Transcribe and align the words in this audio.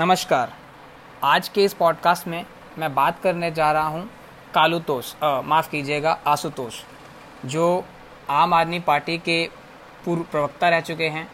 नमस्कार। 0.00 0.52
आज 1.24 1.48
के 1.48 1.64
इस 1.64 1.72
पॉडकास्ट 1.74 2.26
में 2.28 2.44
मैं 2.78 2.94
बात 2.94 3.18
करने 3.22 3.50
जा 3.50 3.70
रहा 3.72 3.88
हूँ 3.88 4.08
कालुतोष 4.54 5.12
माफ़ 5.22 5.68
कीजिएगा, 5.70 6.12
आशुतोष, 6.26 6.74
जो 7.44 7.84
आम 8.30 8.54
आदमी 8.54 8.78
पार्टी 8.80 9.18
के 9.18 9.44
पूर्व 10.04 10.22
प्रवक्ता 10.22 10.68
रह 10.68 10.80
चुके 10.80 11.08
हैं। 11.08 11.26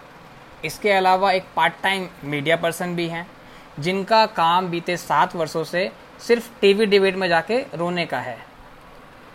इसके 0.65 0.93
अलावा 0.93 1.33
एक 1.33 1.45
पार्ट 1.57 1.75
टाइम 1.83 2.09
मीडिया 2.25 2.57
पर्सन 2.57 2.97
भी 2.97 3.09
हैं, 3.09 3.27
जिनका 3.79 4.25
काम 4.27 4.71
बीते 4.71 4.97
सात 4.97 5.37
वर्षों 5.37 5.65
से 5.65 5.91
सिर्फ़ 6.27 6.51
टीवी 6.61 6.87
डिबेट 6.87 7.17
में 7.17 7.29
जाके 7.29 7.61
रोने 7.75 8.07
का 8.07 8.19
है। 8.19 8.39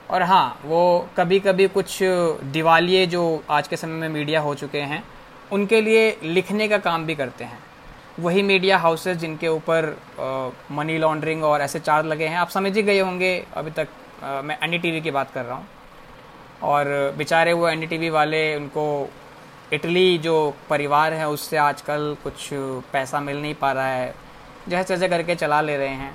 और 0.09 0.23
हाँ 0.23 0.59
वो 0.65 1.09
कभी 1.17 1.39
कभी 1.39 1.67
कुछ 1.69 1.99
दिवालिये 2.51 3.07
जो 3.07 3.43
आज 3.49 3.67
के 3.67 3.77
समय 3.77 3.99
में 3.99 4.09
मीडिया 4.09 4.41
हो 4.41 4.55
चुके 4.55 4.81
हैं, 4.81 5.03
उनके 5.51 5.81
लिए 5.81 6.17
लिखने 6.23 6.67
का 6.67 6.77
काम 6.77 7.05
भी 7.05 7.15
करते 7.15 7.43
हैं। 7.43 7.70
वही 8.19 8.41
मीडिया 8.43 8.77
हाउसेस 8.77 9.17
जिनके 9.17 9.47
ऊपर 9.47 9.85
मनी 10.71 10.97
लॉन्ड्रिंग 10.97 11.43
और 11.43 11.61
ऐसे 11.61 11.79
चार्ज 11.79 12.05
लगे 12.05 12.27
हैं। 12.27 12.37
आप 12.37 12.49
समझ 12.49 12.75
ही 12.75 12.83
गए 12.83 12.99
होंगे 12.99 13.33
अभी 13.53 13.71
तक 13.71 13.87
आ, 14.23 14.41
मैं 14.41 14.57
एनडीटीवी 14.63 15.01
की 15.01 15.11
बात 15.11 15.31
कर 15.31 15.45
रहा 15.45 15.55
हूँ। 15.55 15.67
और 16.63 17.13
बेचारे 17.17 17.53
वो 17.53 17.67
एनडीटीवी 17.69 18.09
वाले 18.09 18.55
उनको 18.55 19.09
इटली 19.73 20.17
जो 20.17 20.53
परिवार 20.69 21.13
है 21.13 21.27
उससे 21.29 21.57
आजकल 21.57 22.15
कुछ 22.23 22.49
पैसा 22.93 23.19
मिल 23.19 23.41
नहीं 23.41 23.55
पा 23.55 23.71
रहा 23.71 23.87
है। 23.87 24.13
जैसे 24.69 24.93
जैसे 24.93 25.07
करके 25.09 25.35
चला 25.35 25.61
ले 25.61 25.77
रहे 25.77 25.95
हैं। 25.95 26.13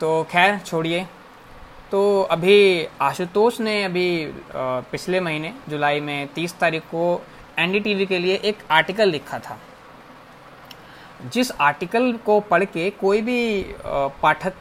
तो 0.00 0.22
खैर 0.30 0.58
छोड़िए। 0.58 1.06
तो 1.90 2.00
अभी 2.22 2.86
आशुतोष 3.00 3.60
ने 3.60 3.82
अभी 3.84 4.08
पिछले 4.54 5.20
महीने 5.20 5.52
जुलाई 5.68 6.00
में 6.00 6.28
30 6.34 6.58
तारीख 6.60 6.82
को 6.84 7.20
एनडीटीवी 7.58 8.06
के 8.06 8.18
लिए 8.18 8.34
एक 8.34 8.58
आर्टिकल 8.70 9.08
लिखा 9.10 9.38
था। 9.38 9.58
जिस 11.24 11.50
आर्टिकल 11.52 12.12
को 12.26 12.38
पढ़ 12.40 12.64
के 12.64 12.88
कोई 12.90 13.20
भी 13.22 13.40
पाठक 14.22 14.52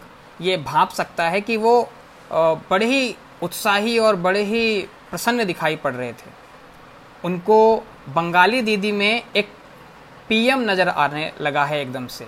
ये 0.42 0.58
भाप 0.58 0.90
सकता 0.90 1.30
है 1.30 1.42
कि 1.42 1.58
वो 1.58 1.90
बड़े 2.32 2.86
ही 2.86 3.16
उत्साही 3.44 3.98
और 4.00 4.16
बड़े 4.18 4.44
ही 4.44 4.82
प्रसन्न 5.10 5.46
दिखाई 5.46 5.76
पड़ 5.76 5.94
रहे 5.94 6.12
थे। 6.14 6.32
उनको 7.24 7.76
बंगाली 8.10 8.62
दीदी 8.62 8.92
में 8.92 9.24
एक 9.36 9.50
पीएम 10.30 10.70
नज़र 10.70 10.90
आने 10.90 11.32
लगा 11.42 11.66
है 11.66 11.82
एकदम 11.82 12.08
से। 12.08 12.28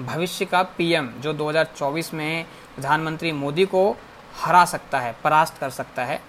भविष्य 0.00 0.44
का 0.44 0.62
पीएम 0.76 1.08
जो 1.20 1.32
2024 1.32 2.12
में 2.14 2.44
प्रधानमंत्री 2.74 3.32
मोदी 3.32 3.64
को 3.64 3.90
हरा 4.42 4.64
सकता 4.64 5.00
है, 5.00 5.14
परास्त 5.24 5.58
कर 5.58 5.70
सकता 5.70 6.04
है। 6.04 6.20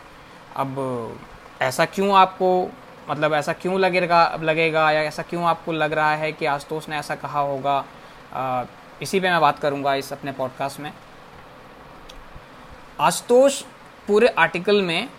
अब 0.56 1.20
ऐसा 1.62 1.86
क्यों 1.86 2.16
आपको 2.16 2.50
मतलब 3.10 3.34
ऐसा 3.34 3.54
क्यों 3.54 3.80
लगेगा 3.80 4.40
लगेगा 4.42 4.92
या 4.92 5.02
ऐसा 5.02 5.24
क्यों 5.24 5.44
आपको 5.46 5.72
लग 5.72 5.94
रहा 5.94 6.16
है 6.16 6.32
कि 6.32 6.46
आशुतोष 6.46 6.90
ने 6.90 6.98
ऐसा 6.98 7.16
कहा 7.16 7.40
होगा? 7.40 7.84
आ, 8.34 8.64
इसी 9.02 9.20
पे 9.20 9.30
मैं 9.30 9.42
बात 9.42 9.60
करूँगा 9.60 9.96
इस 9.96 10.12
अपने 10.14 10.32
पॉडकास्ट 10.32 10.80
में। 10.80 10.92
आशुतोष 13.00 13.62
पूरे 14.08 14.28
आर्टिकल 14.28 14.82
में 14.82 15.10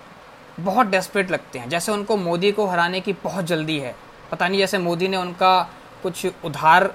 बहुत 0.60 0.86
डेस्परेट 0.86 1.30
लगते 1.30 1.58
हैं। 1.58 1.68
जैसे 1.68 1.92
उनको 1.92 2.16
मोदी 2.16 2.52
को 2.52 2.66
हराने 2.66 3.00
की 3.00 3.12
बहुत 3.12 3.44
जल्दी 3.44 3.78
है। 3.78 3.94
पता 4.30 4.48
नहीं 4.48 4.58
जैसे 4.58 4.78
मोदी 4.78 5.08
ने 5.08 5.16
उनका 5.16 5.60
कुछ 6.02 6.26
उधार 6.44 6.94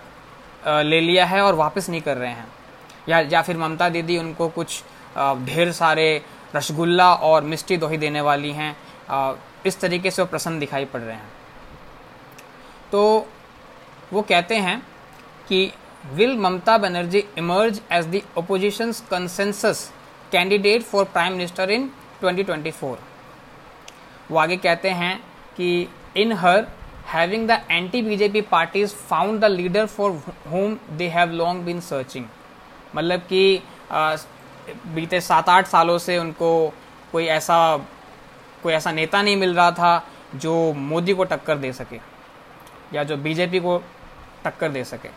ले 0.67 1.01
लिया 1.01 1.25
है 1.25 1.41
और 1.41 1.55
वापस 1.55 1.89
नहीं 1.89 2.01
कर 2.01 2.17
रहे 2.17 2.31
हैं। 2.31 2.47
या 3.09 3.19
या 3.19 3.41
फिर 3.41 3.57
ममता 3.57 3.89
दीदी 3.89 4.17
उनको 4.17 4.47
कुछ 4.49 4.83
ढेर 5.45 5.71
सारे 5.71 6.25
रसगुल्ला 6.55 7.13
और 7.13 7.43
मिष्टी 7.43 7.77
दोही 7.77 7.97
देने 7.97 8.21
वाली 8.21 8.51
हैं। 8.51 8.75
इस 9.65 9.79
तरीके 9.79 10.11
से 10.11 10.21
वो 10.21 10.27
प्रसन्न 10.27 10.59
दिखाई 10.59 10.85
पड़ 10.85 11.01
रहे 11.01 11.15
हैं। 11.15 11.31
तो 12.91 13.27
वो 14.13 14.21
कहते 14.21 14.55
हैं 14.57 14.81
कि 15.47 15.71
will 16.13 16.37
Mamata 16.37 16.77
Banerjee 16.77 17.23
emerge 17.37 17.81
as 17.91 18.05
the 18.07 18.21
opposition 18.37 18.91
consensus 19.09 19.91
candidate 20.31 20.83
for 20.83 21.05
prime 21.05 21.33
minister 21.33 21.71
in 21.71 21.89
2024 22.23 22.97
वो 24.31 24.37
आगे 24.37 24.57
कहते 24.57 24.89
हैं 24.89 25.15
कि 25.57 25.87
in 26.17 26.31
her 26.33 26.67
having 27.07 27.47
the 27.47 27.59
anti 27.71 28.01
BJP 28.01 28.41
parties 28.41 28.93
found 29.09 29.39
the 29.41 29.45
leader 29.45 29.85
for 29.85 30.11
whom 30.51 30.77
they 30.97 31.07
have 31.07 31.31
long 31.31 31.63
been 31.65 31.79
searching 31.81 32.25
मतलब 32.95 33.19
कि 33.29 33.61
बीते 34.95 35.21
सात 35.21 35.49
आठ 35.49 35.67
सालों 35.67 35.97
से 35.97 36.17
उनको 36.17 36.51
कोई 37.11 37.25
ऐसा 37.27 37.57
कोई 38.63 38.73
ऐसा 38.73 38.91
नेता 38.91 39.21
नहीं 39.21 39.35
मिल 39.37 39.55
रहा 39.55 39.71
था 39.71 39.91
जो 40.35 40.51
मोदी 40.73 41.13
को 41.13 41.23
टक्कर 41.23 41.57
दे 41.57 41.71
सके, 41.73 41.99
या 42.93 43.03
जो 43.03 43.17
बीजेपी 43.17 43.59
को 43.59 43.77
टक्कर 44.45 44.69
दे 44.71 44.83
सके। 44.83 45.09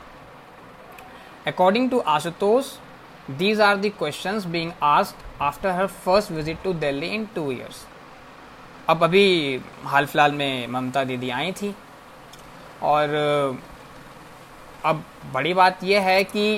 According 1.47 1.91
to 1.91 1.99
Ashutosh 2.09 2.67
these 3.31 3.61
are 3.61 3.77
the 3.77 3.93
question 3.99 4.41
being 4.53 4.73
ask 4.83 5.43
after 5.43 5.71
her 5.71 5.87
first 6.05 6.31
visit 6.33 6.63
to 6.65 6.73
Delhi 6.75 7.07
in 7.07 7.27
two 7.35 7.51
years 7.53 7.85
अब 8.89 9.05
अभी 9.05 9.61
हाल 9.85 10.07
फ़िलहाल 10.07 10.33
में 10.33 10.67
ममता 10.69 11.05
दीदी 11.05 11.31
आई 11.31 11.53
थी। 11.53 11.75
और 12.83 13.09
अब 14.85 15.05
बड़ी 15.33 15.55
बात 15.55 15.85
यह 15.85 16.03
है 16.03 16.23
कि 16.25 16.55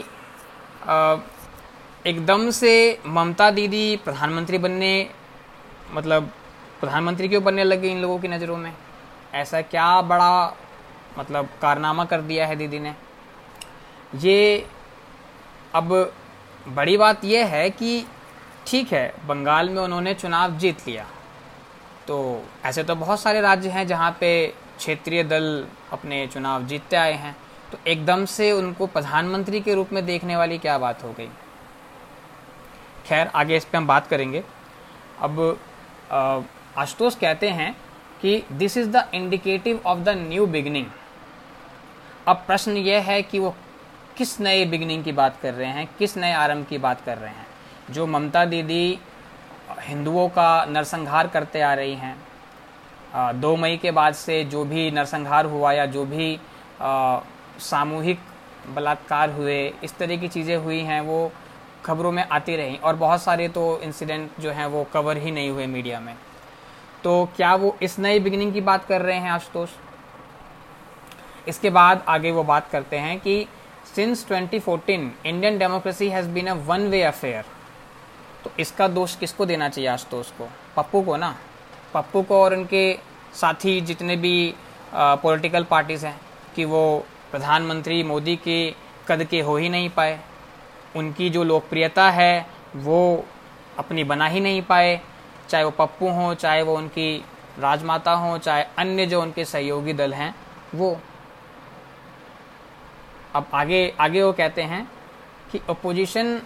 एकदम 2.06 2.48
से 2.50 2.72
ममता 3.06 3.50
दीदी 3.50 3.96
प्रधानमंत्री 3.96 4.58
बनने 4.58 4.94
मतलब 5.92 6.30
प्रधानमंत्री 6.84 7.28
क्यों 7.28 7.42
बनने 7.44 7.64
लगे 7.64 7.88
इन 7.88 7.98
लोगों 7.98 8.18
की 8.18 8.28
नज़रों 8.28 8.56
में? 8.56 8.72
ऐसा 9.34 9.60
क्या 9.62 10.00
बड़ा 10.02 10.56
मतलब 11.18 11.48
कारनामा 11.62 12.04
कर 12.04 12.20
दिया 12.20 12.46
है 12.46 12.56
दीदी 12.56 12.78
ने? 12.78 12.94
ये, 14.14 14.66
अब 15.74 16.12
बड़ी 16.68 16.96
बात 16.96 17.24
यह 17.24 17.46
है 17.46 17.70
कि 17.70 18.06
ठीक 18.66 18.92
है, 18.92 19.14
बंगाल 19.26 19.68
में 19.68 19.82
उन्होंने 19.82 20.14
चुनाव 20.14 20.56
जीत 20.56 20.86
लिया। 20.86 21.06
तो 22.08 22.44
ऐसे 22.64 22.84
तो 22.84 22.94
बहुत 22.94 23.20
सारे 23.20 23.40
राज्य 23.40 23.68
हैं 23.68 23.86
जहाँ 23.86 24.10
पे 24.20 24.46
क्षेत्रीय 24.76 25.24
दल 25.24 25.66
अपने 25.92 26.26
चुनाव 26.26 26.64
जीतते 26.64 26.96
आए 26.96 27.12
हैं। 27.12 27.36
तो 27.72 27.78
एकदम 27.86 28.24
से 28.24 28.52
उनको 28.52 28.86
प्रधानमंत्री 28.86 29.60
के 29.60 29.74
रूप 29.74 29.92
में 29.92 30.06
देखने 30.06 30.36
वाली 30.36 30.58
क्या 30.58 30.78
बात 30.78 31.04
हो 31.04 31.12
गई? 31.12 31.28
खैर, 33.06 33.26
आगे 33.26 33.56
इस 33.56 33.64
पर 33.64 33.78
हम 33.78 33.86
बात 33.86 34.06
करेंगे। 34.06 34.44
अब 35.20 35.58
आशुतोष 36.78 37.14
कहते 37.14 37.48
हैं 37.50 37.74
कि 38.20 38.42
this 38.52 38.76
is 38.76 38.88
the 38.88 39.04
indicative 39.14 39.80
of 39.86 39.98
the 39.98 40.08
new 40.18 40.46
beginning 40.46 40.86
अब 42.28 42.36
प्रश्न 42.46 42.76
यह 42.76 43.02
है 43.02 43.22
कि 43.22 43.38
वो 43.38 43.54
किस 44.16 44.40
नए 44.40 44.64
बिगनिंग 44.66 45.04
की 45.04 45.12
बात 45.12 45.38
कर 45.42 45.54
रहे 45.54 45.68
हैं, 45.68 45.88
किस 45.98 46.16
नए 46.16 46.32
आरंभ 46.32 46.66
की 46.66 46.78
बात 46.78 47.00
कर 47.00 47.18
रहे 47.18 47.30
हैं? 47.30 47.46
जो 47.90 48.06
ममता 48.06 48.44
दीदी 48.44 48.98
हिंदुओं 49.80 50.28
का 50.28 50.64
नरसंहार 50.64 51.28
करते 51.28 51.60
आ 51.60 51.72
रही 51.74 51.94
हैं 51.94 53.40
दो 53.40 53.54
मई 53.56 53.76
के 53.76 53.90
बाद 53.90 54.14
से 54.14 54.42
जो 54.44 54.64
भी 54.64 54.90
नरसंहार 54.90 55.46
हुआ 55.46 55.72
या 55.72 55.86
जो 55.86 56.04
भी 56.06 56.38
सामूहिक 57.60 58.18
बलात्कार 58.74 59.30
हुए, 59.30 59.72
इस 59.84 59.96
तरह 59.98 60.16
की 60.16 60.28
चीज़ें 60.28 60.56
हुई 60.56 60.80
हैं, 60.80 61.00
वो 61.00 61.32
खबरों 61.84 62.12
में 62.12 62.22
आती 62.24 62.56
रही। 62.56 62.76
और 62.76 62.96
बहुत 62.96 63.22
सारे 63.22 63.48
तो 63.48 63.80
इंसिडेंट 63.82 64.40
जो 64.40 64.50
हैं 64.50 64.66
वो 64.66 64.84
कवर 64.92 65.16
ही 65.16 65.30
नहीं 65.30 65.50
हुए 65.50 65.66
मीडिया 65.66 66.00
में। 66.00 66.14
तो 67.04 67.24
क्या 67.36 67.54
वो 67.54 67.76
इस 67.82 67.98
नई 67.98 68.20
बिगिनिंग 68.20 68.52
की 68.52 68.60
बात 68.60 68.84
कर 68.84 69.02
रहे 69.02 69.16
हैं 69.16 69.30
आशुतोष? 69.30 69.70
इसके 71.48 71.70
बाद 71.70 72.04
आगे 72.08 72.30
वो 72.32 72.42
बात 72.44 72.68
करते 72.70 72.96
हैं 72.98 73.18
कि 73.20 73.46
since 73.86 74.26
2014 74.28 75.10
Indian 75.26 75.58
democracy 75.58 76.08
has 76.08 76.28
been 76.28 76.46
a 76.46 76.54
one 76.66 76.88
way 76.88 77.02
affair 77.02 77.44
तो 78.44 78.50
इसका 78.60 78.88
दोष 78.88 79.16
किसको 79.16 79.46
देना 79.46 79.68
चाहिए 79.68 79.88
आशुतोष 79.90 80.30
को? 80.30 80.48
पप्पू 80.76 81.02
को 81.02 81.16
ना? 81.16 81.34
पप्पू 81.94 82.22
को 82.22 82.42
और 82.42 82.54
उनके 82.54 82.98
साथी 83.34 83.80
जितने 83.80 84.16
भी 84.16 84.54
पॉलिटिकल 84.94 85.64
पार्टीज़ 85.64 86.06
हैं 86.06 86.20
कि 86.56 86.64
वो 86.64 87.04
प्रधानमंत्री 87.30 88.02
मोदी 88.02 88.36
के 88.36 88.58
कद 89.08 89.24
के 89.24 89.40
हो 89.40 89.56
ही 89.56 89.68
नहीं 89.68 89.88
पाए। 89.90 90.18
उनकी 90.96 91.30
जो 91.30 91.44
लोकप्रियता 91.44 92.10
है, 92.10 92.46
वो 92.76 93.24
अपनी 93.78 94.04
बना 94.04 94.26
ही 94.26 94.40
नहीं 94.40 94.62
पाए। 94.62 95.00
चाहे 95.48 95.64
वो 95.64 95.70
पप्पू 95.70 96.08
हों, 96.10 96.34
चाहे 96.34 96.62
वो 96.62 96.76
उनकी 96.76 97.16
राजमाता 97.60 98.12
हों, 98.12 98.38
चाहे 98.38 98.64
अन्य 98.78 99.06
जो 99.06 99.20
उनके 99.22 99.44
सहयोगी 99.44 99.92
दल 99.92 100.14
हैं, 100.14 100.34
वो 100.74 100.98
अब 103.34 103.46
आगे 103.54 103.92
आगे 104.00 104.22
वो 104.22 104.32
कहते 104.32 104.62
हैं 104.62 104.86
कि 105.52 105.60
opposition 105.70 106.40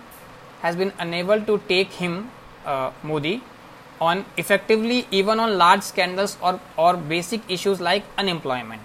has 0.63 0.77
been 0.79 0.93
unable 1.01 1.41
to 1.43 1.57
take 1.69 1.91
him 1.93 2.25
Modi 3.05 3.41
on 4.03 4.25
effectively 4.39 5.05
even 5.13 5.41
on 5.41 5.51
large 5.51 5.83
scandals 5.83 6.39
और 6.43 6.61
और 6.79 6.97
बेसिक 7.09 7.51
इश्यूज़ 7.51 7.83
लाइक 7.83 8.05
अनएम्प्लॉयमेंट 8.19 8.81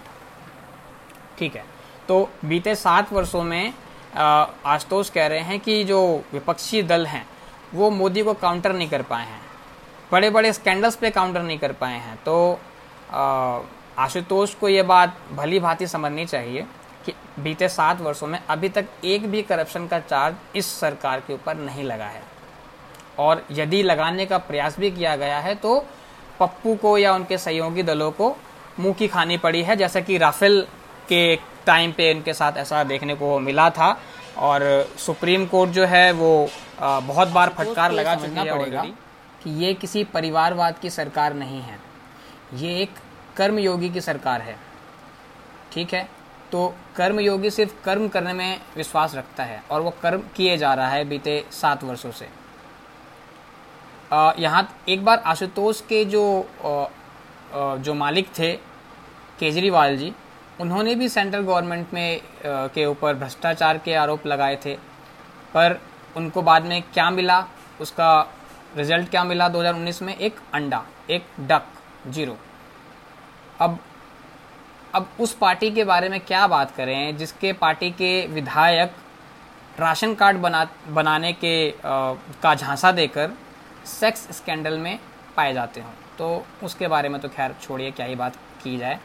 ठीक 1.38 1.56
है। 1.56 1.64
तो 2.08 2.28
बीते 2.44 2.74
सात 2.74 3.12
वर्षों 3.12 3.42
में 3.42 3.72
आशुतोष 4.16 5.10
कह 5.10 5.26
रहे 5.26 5.40
हैं 5.40 5.58
कि 5.60 5.82
जो 5.84 6.00
विपक्षी 6.32 6.82
दल 6.82 7.06
हैं, 7.06 7.26
वो 7.74 7.90
मोदी 7.90 8.22
को 8.22 8.34
काउंटर 8.34 8.72
नहीं 8.72 8.88
कर 8.88 9.02
पाए 9.02 9.24
हैं। 9.24 9.40
बड़े 10.14 10.30
बड़े 10.30 10.52
स्कैंडल्स 10.52 10.96
पे 10.96 11.10
काउंटर 11.10 11.42
नहीं 11.42 11.58
कर 11.58 11.72
पाए 11.72 11.98
हैं। 11.98 12.16
तो 12.24 12.36
आशुतोष 13.98 14.54
को 14.54 14.68
ये 14.68 14.82
बात 14.84 15.16
भली 15.32 15.58
भांति 15.60 15.86
समझनी 15.86 16.26
चाहिए 16.26 16.66
कि 17.06 17.12
बीते 17.42 17.68
सात 17.70 18.00
वर्षों 18.00 18.26
में 18.26 18.38
अभी 18.50 18.68
तक 18.68 18.86
एक 19.04 19.26
भी 19.30 19.42
करप्शन 19.44 19.86
का 19.86 19.98
चार्ज 20.00 20.56
इस 20.56 20.66
सरकार 20.80 21.20
के 21.26 21.34
ऊपर 21.34 21.56
नहीं 21.58 21.84
लगा 21.84 22.06
है। 22.06 22.22
और 23.18 23.44
यदि 23.52 23.82
लगाने 23.82 24.26
का 24.26 24.38
प्रयास 24.40 24.78
भी 24.78 24.90
किया 24.90 25.14
गया 25.16 25.38
है 25.40 25.54
तो 25.56 25.78
पप्पू 26.40 26.74
को 26.76 26.96
या 26.98 27.12
उनके 27.14 27.38
सहयोगी 27.38 27.82
दलों 27.82 28.10
को 28.12 28.36
मुँह 28.80 28.94
की 28.94 29.08
खानी 29.08 29.36
पड़ी 29.38 29.62
है। 29.62 29.76
जैसा 29.76 30.00
कि 30.00 30.18
राफेल 30.18 30.60
के 31.08 31.36
टाइम 31.66 31.92
पे 31.92 32.10
इनके 32.10 32.34
साथ 32.34 32.56
ऐसा 32.58 32.82
देखने 32.84 33.14
को 33.14 33.38
मिला 33.40 33.68
था 33.70 33.96
और 34.40 34.62
सुप्रीम 34.98 35.46
कोर्ट 35.46 35.70
जो 35.70 35.84
है 35.86 36.10
वो 36.14 36.32
बहुत 36.80 37.28
बार 37.30 37.54
फटकार 37.58 37.92
लगा 37.92 38.14
चुका 38.16 38.44
पड़ेगा। 38.46 38.84
कि 39.44 39.50
ये 39.50 39.74
किसी 39.74 40.04
परिवारवाद 40.04 40.78
की 40.78 40.90
सरकार 40.90 41.34
नहीं 41.34 41.60
है। 41.60 41.78
ये 42.54 42.78
एक 42.80 42.90
कर्मयोगी 43.36 43.90
की 43.90 44.00
सरकार 44.00 44.40
है। 44.40 44.56
ठीक 45.72 45.94
है? 45.94 46.08
तो 46.52 46.74
कर्मयोगी 46.96 47.50
सिर्फ़ 47.50 47.82
कर्म 47.84 48.08
करने 48.08 48.32
में 48.32 48.60
विश्वास 48.76 49.14
रखता 49.14 49.44
है 49.44 49.62
और 49.70 49.80
वो 49.80 49.90
कर्म 50.02 50.22
किए 50.36 50.56
जा 50.56 50.74
रहा 50.74 50.88
है 50.88 51.04
बीते 51.04 51.44
सात 51.52 51.84
वर्षों 51.84 52.10
से। 52.10 52.28
यहाँ 54.42 54.76
एक 54.88 55.04
बार 55.04 55.22
आशुतोष 55.26 55.80
के 55.80 56.04
जो 56.04 56.22
आ, 56.64 56.68
आ, 56.68 57.76
जो 57.76 57.94
मालिक 57.94 58.28
थे 58.38 58.52
केजरीवाल 59.38 59.96
जी 59.96 60.12
उन्होंने 60.60 60.94
भी 60.94 61.08
सेंट्रल 61.08 61.40
गवर्नमेंट 61.40 61.94
में 61.94 62.20
आ, 62.20 62.22
के 62.66 62.86
ऊपर 62.86 63.14
भ्रष्टाचार 63.14 63.78
के 63.78 63.94
आरोप 63.94 64.26
लगाए 64.26 64.56
थे। 64.64 64.74
पर 65.54 65.80
उनको 66.16 66.42
बाद 66.42 66.64
में 66.64 66.82
क्या 66.82 67.10
मिला? 67.10 67.46
उसका 67.80 68.10
रिज़ल्ट 68.76 69.08
क्या 69.10 69.24
मिला 69.24 69.48
2019 69.48 70.02
में? 70.02 70.16
एक 70.16 70.36
अंडा 70.54 70.84
एक 71.10 71.26
डक 71.40 71.66
ज़ीरो। 72.08 72.36
अब 73.60 73.78
अब 74.94 75.08
उस 75.20 75.32
पार्टी 75.34 75.70
के 75.70 75.84
बारे 75.84 76.08
में 76.08 76.20
क्या 76.20 76.46
बात 76.46 76.70
करें? 76.70 77.16
जिसके 77.16 77.52
पार्टी 77.52 77.90
के 77.90 78.26
विधायक 78.26 78.92
राशन 79.78 80.14
कार्ड 80.14 80.36
बना 80.36 80.66
बनाने 80.88 81.32
के 81.32 81.70
आ, 81.70 82.12
का 82.42 82.54
झांसा 82.54 82.92
देकर 82.92 83.32
सेक्स 83.86 84.26
स्कैंडल 84.36 84.78
में 84.78 84.98
पाए 85.36 85.52
जाते 85.52 85.80
हों। 85.80 85.90
तो 86.18 86.44
उसके 86.62 86.88
बारे 86.88 87.08
में 87.08 87.20
तो 87.20 87.28
खैर 87.28 87.54
छोड़िए 87.62 87.90
क्या 87.90 88.06
ही 88.06 88.14
बात 88.14 88.36
की 88.64 88.76
जाए। 88.78 89.00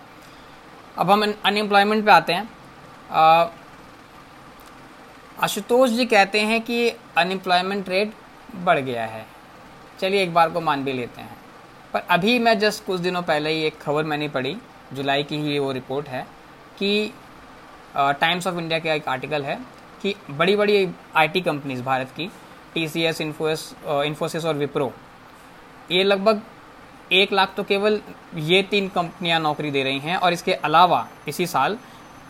अब 0.98 1.12
हम 1.12 1.34
अनएम्प्लॉयमेंट 1.46 2.06
पे 2.06 2.12
आते 2.12 2.34
हैं। 2.34 2.50
आशुतोष 5.44 5.90
जी 5.90 6.06
कहते 6.06 6.40
हैं 6.42 6.62
कि 6.62 6.90
अनएम्प्लॉयमेंट 7.18 7.90
रेट 7.90 8.14
बढ़ 8.56 8.80
गया 8.80 9.06
है। 9.06 9.26
चलिए 10.00 10.24
एक 10.24 10.34
बार 10.34 10.50
को 10.50 10.62
मान 10.62 10.84
भी 10.84 10.94
लेते 10.94 11.22
हैं। 11.22 11.38
पर 11.94 12.00
अभी 12.10 12.38
मैं 12.40 12.58
जस्ट 12.60 12.86
कुछ 12.86 13.00
दिनों 13.02 13.22
पहले 13.24 13.50
ही 13.50 13.64
एक 13.64 13.80
खबर 13.82 14.04
मैंने 14.04 14.28
पढ़ी, 14.30 14.56
जुलाई 14.94 15.24
की 15.24 15.38
ही 15.38 15.58
वो 15.60 15.72
रिपोर्ट 15.72 16.08
है, 16.08 16.26
कि 16.80 17.14
टाइम्स 17.96 18.48
ऑफ़ 18.48 18.58
इंडिया 18.58 18.80
का 18.80 18.94
एक 18.94 19.08
आर्टिकल 19.08 19.44
है 19.44 19.60
कि 20.02 20.16
बड़ी 20.32 20.56
बड़ी 20.56 20.88
आईटी 21.16 21.42
कंपनीज़ 21.42 21.82
भारत 21.84 22.12
की 22.18 22.30
टी 22.74 22.88
सी 22.88 23.02
एस 23.04 23.22
इन्फोसिस 23.22 24.46
और 24.46 24.56
विप्रो 24.56 24.92
ये 25.92 26.04
लगभग 26.04 26.42
एक 27.12 27.32
लाख 27.34 27.54
तो 27.58 27.64
केवल 27.64 28.00
ये 28.36 28.62
तीन 28.64 28.88
कंपनियाँ 28.90 29.40
नौकरी 29.40 29.72
दे 29.72 29.84
रही 29.84 30.00
हैं 30.00 30.16
और 30.18 30.34
इसके 30.34 30.54
अलावा 30.54 31.08
इसी 31.28 31.48
साल 31.48 31.78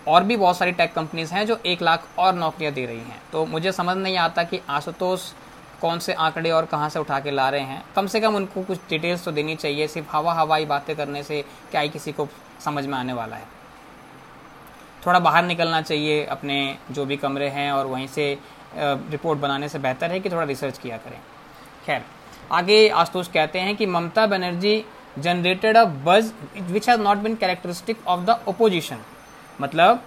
और 0.08 0.24
भी 0.24 0.38
बहुत 0.38 0.58
सारी 0.58 0.72
टेक 0.72 0.94
कंपनीज़ 0.94 1.34
हैं 1.34 1.46
जो 1.46 1.60
एक 1.66 1.82
लाख 1.82 2.08
और 2.20 2.34
नौकरियाँ 2.36 2.74
दे 2.74 2.86
रही 2.86 2.98
हैं। 3.00 3.22
तो 3.32 3.46
मुझे 3.46 3.72
समझ 3.72 3.98
नहीं 3.98 4.18
आता 4.18 4.44
कि 4.44 4.60
आशुतोष 4.70 5.32
कौन 5.82 6.00
से 6.00 6.14
आंकड़े 6.16 6.52
और 6.52 6.66
कहाँ 6.66 6.90
से 6.90 7.00
उठा 7.00 7.20
के 7.20 7.32
ला 7.32 7.50
रहे 7.50 7.62
हैं। 7.62 7.84
कम 7.96 8.08
से 8.08 8.20
कम 8.22 8.36
उनको 8.36 8.64
कुछ 8.64 8.80
डिटेल्स 8.90 9.24
तो 9.26 9.32
देनी 9.32 9.56
चाहिए, 9.56 9.88
सिर्फ़ 9.88 10.08
हवा 10.12 10.34
हवाई 10.34 10.66
बातें 10.66 10.96
करने 10.96 11.24
से 11.24 11.42
क्या 11.72 11.82
ही 11.82 11.90
किसी 11.90 12.12
को 12.12 12.28
समझ 12.64 12.86
में 12.86 12.98
आने 12.98 13.14
वाला 13.14 13.36
है। 13.36 13.48
थोड़ा 15.06 15.20
बाहर 15.20 15.44
निकलना 15.46 15.82
चाहिए 15.82 16.24
अपने 16.28 16.78
जो 16.92 17.06
भी 17.06 17.18
कमरे 17.18 17.48
हैं 17.50 17.72
और 17.72 17.86
वहीं 17.88 18.08
से 18.08 18.38
रिपोर्ट 18.76 19.40
बनाने 19.40 19.70
से 19.70 19.80
बेहतर 19.80 20.12
है 20.12 20.20
कि 20.20 20.30
थोड़ा 20.30 20.44
रिसर्च 20.44 20.78
किया 20.78 20.98
करें। 20.98 21.20
खैर, 21.86 22.04
आगे 22.52 22.88
आशुतोष 22.90 23.28
कहते 23.28 23.60
हैं 23.60 23.76
कि 23.76 23.86
ममता 23.88 24.26
Banerjee 24.28 24.84
generated 25.20 25.78
a 25.78 25.84
buzz 26.06 26.32
which 26.62 26.90
has 26.90 27.02
not 27.02 27.18
been 27.18 27.36
characteristic 27.36 28.08
of 28.08 28.26
the 28.26 28.40
opposition 28.48 29.00
मतलब 29.62 30.04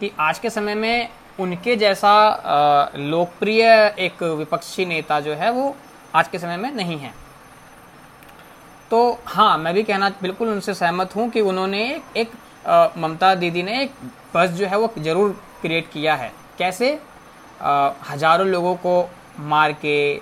कि 0.00 0.10
आज 0.20 0.38
के 0.38 0.50
समय 0.50 0.74
में 0.74 1.08
उनके 1.38 1.76
जैसा 1.76 2.92
लोकप्रिय 2.96 3.64
एक 3.98 4.22
विपक्षी 4.22 4.86
नेता 4.86 5.20
जो 5.20 5.34
है 5.34 5.50
वो 5.52 5.74
आज 6.14 6.28
के 6.28 6.38
समय 6.38 6.56
में 6.56 6.70
नहीं 6.72 6.98
है। 6.98 7.12
तो 8.90 9.18
हाँ 9.26 9.56
मैं 9.58 9.74
भी 9.74 9.82
कहना 9.82 10.08
बिल्कुल 10.22 10.48
उनसे 10.48 10.74
सहमत 10.74 11.16
हूँ 11.16 11.28
कि 11.30 11.40
उन्होंने 11.42 11.84
एक 12.16 12.30
ममता 12.98 13.34
दीदी 13.34 13.62
ने 13.62 13.82
एक 13.82 13.92
बस 14.34 14.50
जो 14.50 14.66
है 14.66 14.78
वो 14.78 14.92
ज़रूर 14.98 15.30
क्रिएट 15.60 15.90
किया 15.92 16.14
है। 16.14 16.32
कैसे? 16.58 16.98
हज़ारों 18.10 18.46
लोगों 18.46 18.74
को 18.76 19.08
मार 19.40 19.72
के, 19.74 20.20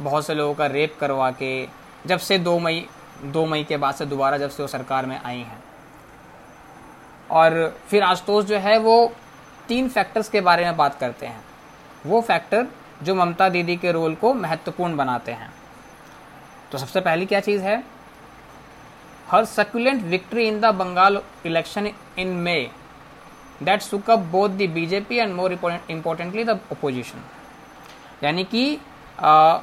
बहुत 0.00 0.26
से 0.26 0.34
लोगों 0.34 0.54
का 0.54 0.66
रेप 0.66 0.96
करवा 1.00 1.30
के, 1.32 1.66
जब 2.06 2.18
से 2.18 2.38
दो 2.38 2.58
मई 2.58 2.86
दो 3.24 3.44
मई 3.46 3.64
के 3.64 3.76
बाद 3.76 3.94
से 3.94 4.06
दोबारा 4.06 4.38
जब 4.38 4.50
से 4.50 4.62
वो 4.62 4.66
सरकार 4.68 5.06
में 5.06 5.20
आई 5.20 5.38
हैं। 5.38 5.62
और 7.30 7.78
फिर 7.88 8.02
आशुतोष 8.02 8.44
जो 8.44 8.58
है 8.58 8.78
वो 8.78 9.12
तीन 9.68 9.88
फैक्टर्स 9.88 10.28
के 10.28 10.40
बारे 10.40 10.64
में 10.64 10.76
बात 10.76 10.98
करते 10.98 11.26
हैं। 11.26 11.44
वो 12.06 12.20
फैक्टर 12.20 12.66
जो 13.02 13.14
ममता 13.14 13.48
दीदी 13.48 13.76
के 13.76 13.92
रोल 13.92 14.14
को 14.14 14.32
महत्वपूर्ण 14.34 14.96
बनाते 14.96 15.32
हैं। 15.32 15.52
तो 16.72 16.78
सबसे 16.78 17.00
पहली 17.00 17.26
क्या 17.26 17.40
चीज़ 17.40 17.62
है? 17.62 17.82
Her 19.28 19.44
succulent 19.44 20.02
victory 20.04 20.46
in 20.48 20.60
the 20.60 20.74
Bengal 20.74 21.20
election 21.46 21.90
in 22.18 22.28
May 22.28 22.60
that 23.62 23.82
shook 23.82 24.10
up 24.10 24.18
both 24.32 24.48
the 24.50 24.68
BJP 24.74 25.16
and 25.16 25.34
more 25.34 25.52
importantly 25.90 26.44
the 26.44 26.58
opposition 26.72 27.24
यानी 28.24 28.44
कि 28.44 28.78
आ, 29.20 29.58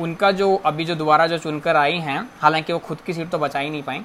उनका 0.00 0.30
जो 0.32 0.54
अभी 0.66 0.84
जो 0.84 0.94
दोबारा 0.94 1.26
जो 1.26 1.38
चुनकर 1.38 1.76
आई 1.76 1.98
हैं 1.98 2.18
हालाँकि 2.40 2.72
वो 2.72 2.78
खुद 2.78 2.98
की 3.06 3.12
सीट 3.12 3.30
तो 3.30 3.38
बचा 3.38 3.58
ही 3.58 3.70
नहीं 3.70 3.82
पाई 3.82 4.02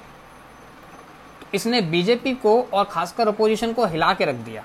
इसने 1.54 1.82
बीजेपी 1.82 2.34
को 2.36 2.62
और 2.64 2.86
खासकर 2.86 3.28
अपोजिशन 3.28 3.74
को 3.74 3.86
हिला 3.86 4.14
के 4.14 4.26
रख 4.26 4.36
दिया। 4.36 4.64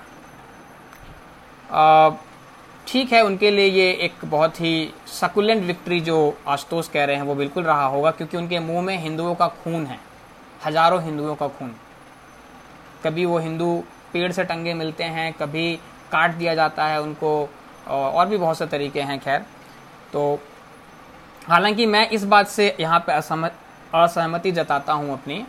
ठीक 2.87 3.11
है, 3.13 3.21
उनके 3.21 3.49
लिए 3.51 3.65
ये 3.65 3.91
एक 4.01 4.25
बहुत 4.25 4.59
ही 4.61 4.89
सकुलेंट 5.11 5.63
विक्ट्री 5.63 5.99
जो 6.01 6.37
आशुतोष 6.47 6.87
कह 6.87 7.05
रहे 7.05 7.15
हैं, 7.15 7.23
वो 7.23 7.35
बिल्कुल 7.35 7.63
रहा 7.63 7.85
होगा, 7.85 8.11
क्योंकि 8.11 8.37
उनके 8.37 8.59
मुँह 8.59 8.81
में 8.81 8.97
हिंदुओं 8.97 9.33
का 9.35 9.47
खून 9.63 9.85
है, 9.85 9.99
हज़ारों 10.65 11.01
हिंदुओं 11.03 11.35
का 11.35 11.47
खून। 11.49 11.73
कभी 13.03 13.25
वो 13.25 13.37
हिंदू 13.39 13.83
पेड़ 14.13 14.31
से 14.31 14.43
टंगे 14.43 14.73
मिलते 14.73 15.03
हैं, 15.03 15.31
कभी 15.33 15.73
काट 16.11 16.31
दिया 16.33 16.55
जाता 16.55 16.85
है 16.85 17.01
उनको 17.01 17.49
और 17.87 18.27
भी 18.27 18.37
बहुत 18.37 18.57
से 18.57 18.65
तरीके 18.67 19.01
हैं, 19.01 19.19
खैर। 19.19 19.45
तो 20.13 20.39
हालाँकि 21.47 21.85
मैं 21.85 22.09
इस 22.09 22.23
बात 22.25 22.47
से 22.47 22.75
यहाँ 22.79 22.99
पे 23.07 23.13
असहमति 23.93 24.51
जताता 24.51 24.93
हूँ 24.93 25.13
अपनी 25.13 25.45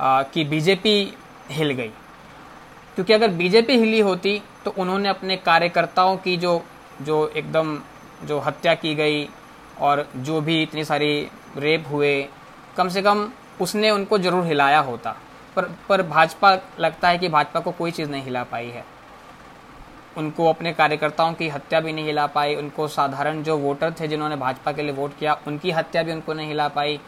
कि 0.00 0.44
बीजेपी 0.44 1.12
हिल 1.50 1.70
गई। 1.72 1.90
क्योंकि 3.00 3.12
अगर 3.12 3.28
बीजेपी 3.30 3.76
हिली 3.78 4.00
होती 4.00 4.32
तो 4.64 4.70
उन्होंने 4.78 5.08
अपने 5.08 5.36
कार्यकर्ताओं 5.36 6.16
की 6.16 6.36
जो 6.36 6.50
जो 7.02 7.16
एकदम 7.28 7.78
जो 8.24 8.38
हत्या 8.38 8.74
की 8.74 8.94
गई 8.94 9.24
और 9.80 10.06
जो 10.18 10.40
भी 10.40 10.60
इतनी 10.62 10.84
सारी 10.84 11.12
रेप 11.56 11.84
हुए, 11.90 12.12
कम 12.76 12.88
से 12.88 13.02
कम 13.02 13.30
उसने 13.60 13.90
उनको 13.90 14.18
ज़रूर 14.18 14.44
हिलाया 14.46 14.80
होता। 14.80 15.14
पर 15.56 15.68
पर 15.88 16.02
भाजपा 16.02 16.52
लगता 16.80 17.08
है 17.08 17.18
कि 17.18 17.28
भाजपा 17.28 17.60
को 17.60 17.70
कोई 17.70 17.90
चीज़ 17.90 18.10
नहीं 18.10 18.22
हिला 18.22 18.42
पाई 18.44 18.66
है। 18.66 18.84
उनको 20.16 20.48
अपने 20.48 20.72
कार्यकर्ताओं 20.72 21.32
की 21.32 21.48
हत्या 21.48 21.80
भी 21.80 21.92
नहीं 21.92 22.04
हिला 22.06 22.26
पाई, 22.26 22.54
उनको 22.54 22.88
साधारण 22.88 23.42
जो 23.42 23.56
वोटर 23.58 23.94
थे 24.00 24.08
जिन्होंने 24.08 24.36
भाजपा 24.36 24.72
के 24.72 24.82
लिए 24.82 24.92
वोट 24.92 25.16
किया, 25.18 25.38
उनकी 25.46 25.70
हत्या 25.70 26.02
भी 26.02 26.12
उनको 26.12 26.34
नहीं 26.34 26.48
हिला 26.48 26.68
पाई। 26.68 27.00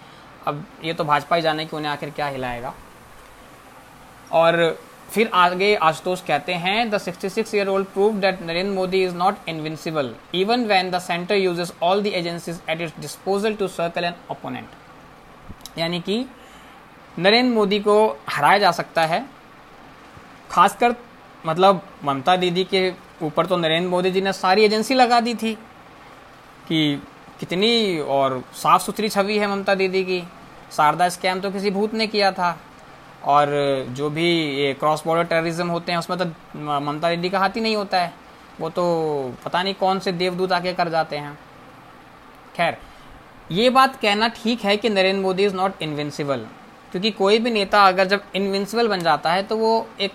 अब 0.47 0.65
ये 0.85 0.95
तो 0.95 1.05
भाजपा 1.05 1.37
ही 1.37 1.43
जाने 1.43 1.67
कि 1.67 1.77
उन्हें 1.77 1.93
आखिर 1.93 2.11
क्या 2.11 2.27
हिलाएगा। 2.29 2.75
और 4.33 4.57
फिर 5.13 5.31
आगे 5.35 5.75
आशुतोष 5.77 6.21
कहते 6.21 6.55
हैं 6.55 6.91
the 6.91 6.99
66 6.99 7.55
year 7.55 7.69
old 7.69 7.87
prove 7.87 8.15
that 8.21 8.43
Narendra 8.43 8.73
Modi 8.75 9.03
is 9.05 9.15
not 9.15 9.49
invincible 9.49 10.15
even 10.35 10.65
when 10.67 10.91
the 10.91 10.99
centre 10.99 11.35
uses 11.35 11.73
all 11.83 12.03
the 12.03 12.07
agencies 12.07 12.61
at 12.71 12.81
its 12.81 13.01
disposal 13.01 13.55
to 13.55 13.69
circle 13.69 14.05
an 14.05 14.15
opponent 14.31 15.79
यानी 15.79 16.01
कि 16.01 16.25
नरेंद्र 17.19 17.55
मोदी 17.55 17.79
को 17.81 17.97
हराया 18.29 18.59
जा 18.59 18.71
सकता 18.73 19.05
है, 19.07 19.25
खासकर 20.51 20.95
मतलब 21.47 21.81
ममता 22.05 22.37
दीदी 22.37 22.65
के 22.65 22.93
ऊपर 23.23 23.47
तो 23.47 23.57
नरेंद्र 23.57 23.89
मोदी 23.91 24.11
जी 24.11 24.21
ने 24.21 24.33
सारी 24.33 24.65
एजेंसी 24.65 24.95
लगा 24.95 25.21
दी 25.21 25.35
थी 25.35 25.55
कि 26.69 27.03
कितनी 27.41 27.99
और 28.09 28.43
साफ़ 28.55 28.83
सुथरी 28.83 29.09
छवि 29.09 29.39
है 29.39 29.47
ममता 29.47 29.75
दीदी 29.75 30.03
की। 30.05 30.23
शारदा 30.73 31.09
स्कैम 31.09 31.41
तो 31.41 31.51
किसी 31.51 31.71
भूत 31.71 31.95
ने 31.95 32.07
किया 32.07 32.31
था। 32.33 32.59
और 33.25 33.49
जो 33.91 34.09
भी 34.11 34.29
ये 34.55 34.73
क्रॉस 34.75 35.03
बॉर्डर 35.07 35.25
टेररिज्म 35.25 35.69
होते 35.69 35.93
हैं, 35.93 35.99
उसमें 35.99 36.19
तो 36.19 36.25
ममता 36.81 37.11
दीदी 37.11 37.31
का 37.31 37.39
हाथ 37.39 37.57
ही 37.57 37.61
नहीं 37.61 37.77
होता 37.77 38.01
है। 38.01 38.13
वो 38.61 38.71
तो 38.71 38.85
पता 39.45 39.63
नहीं 39.63 39.75
कौन 39.75 39.99
से 39.99 40.13
देवदूत 40.13 40.53
आके 40.53 40.73
कर 40.73 40.89
जाते 40.89 41.17
हैं। 41.17 41.39
खैर, 42.57 42.77
ये 43.53 43.71
बात 43.71 43.97
कहना 43.97 44.29
ठीक 44.35 44.65
है 44.65 44.77
कि 44.77 44.89
Narendra 44.91 45.23
Modi 45.23 45.45
is 45.45 45.55
not 45.55 45.83
invincible 45.83 46.47
क्योंकि 46.93 47.11
कोई 47.13 47.39
भी 47.39 47.51
नेता 47.51 47.83
अगर 47.83 48.07
जब 48.07 48.23
इन्विंसिबल 48.35 48.89
बन 48.89 49.01
जाता 49.01 49.33
है 49.33 49.43
तो 49.43 49.57
वो 49.57 49.87
एक 50.01 50.13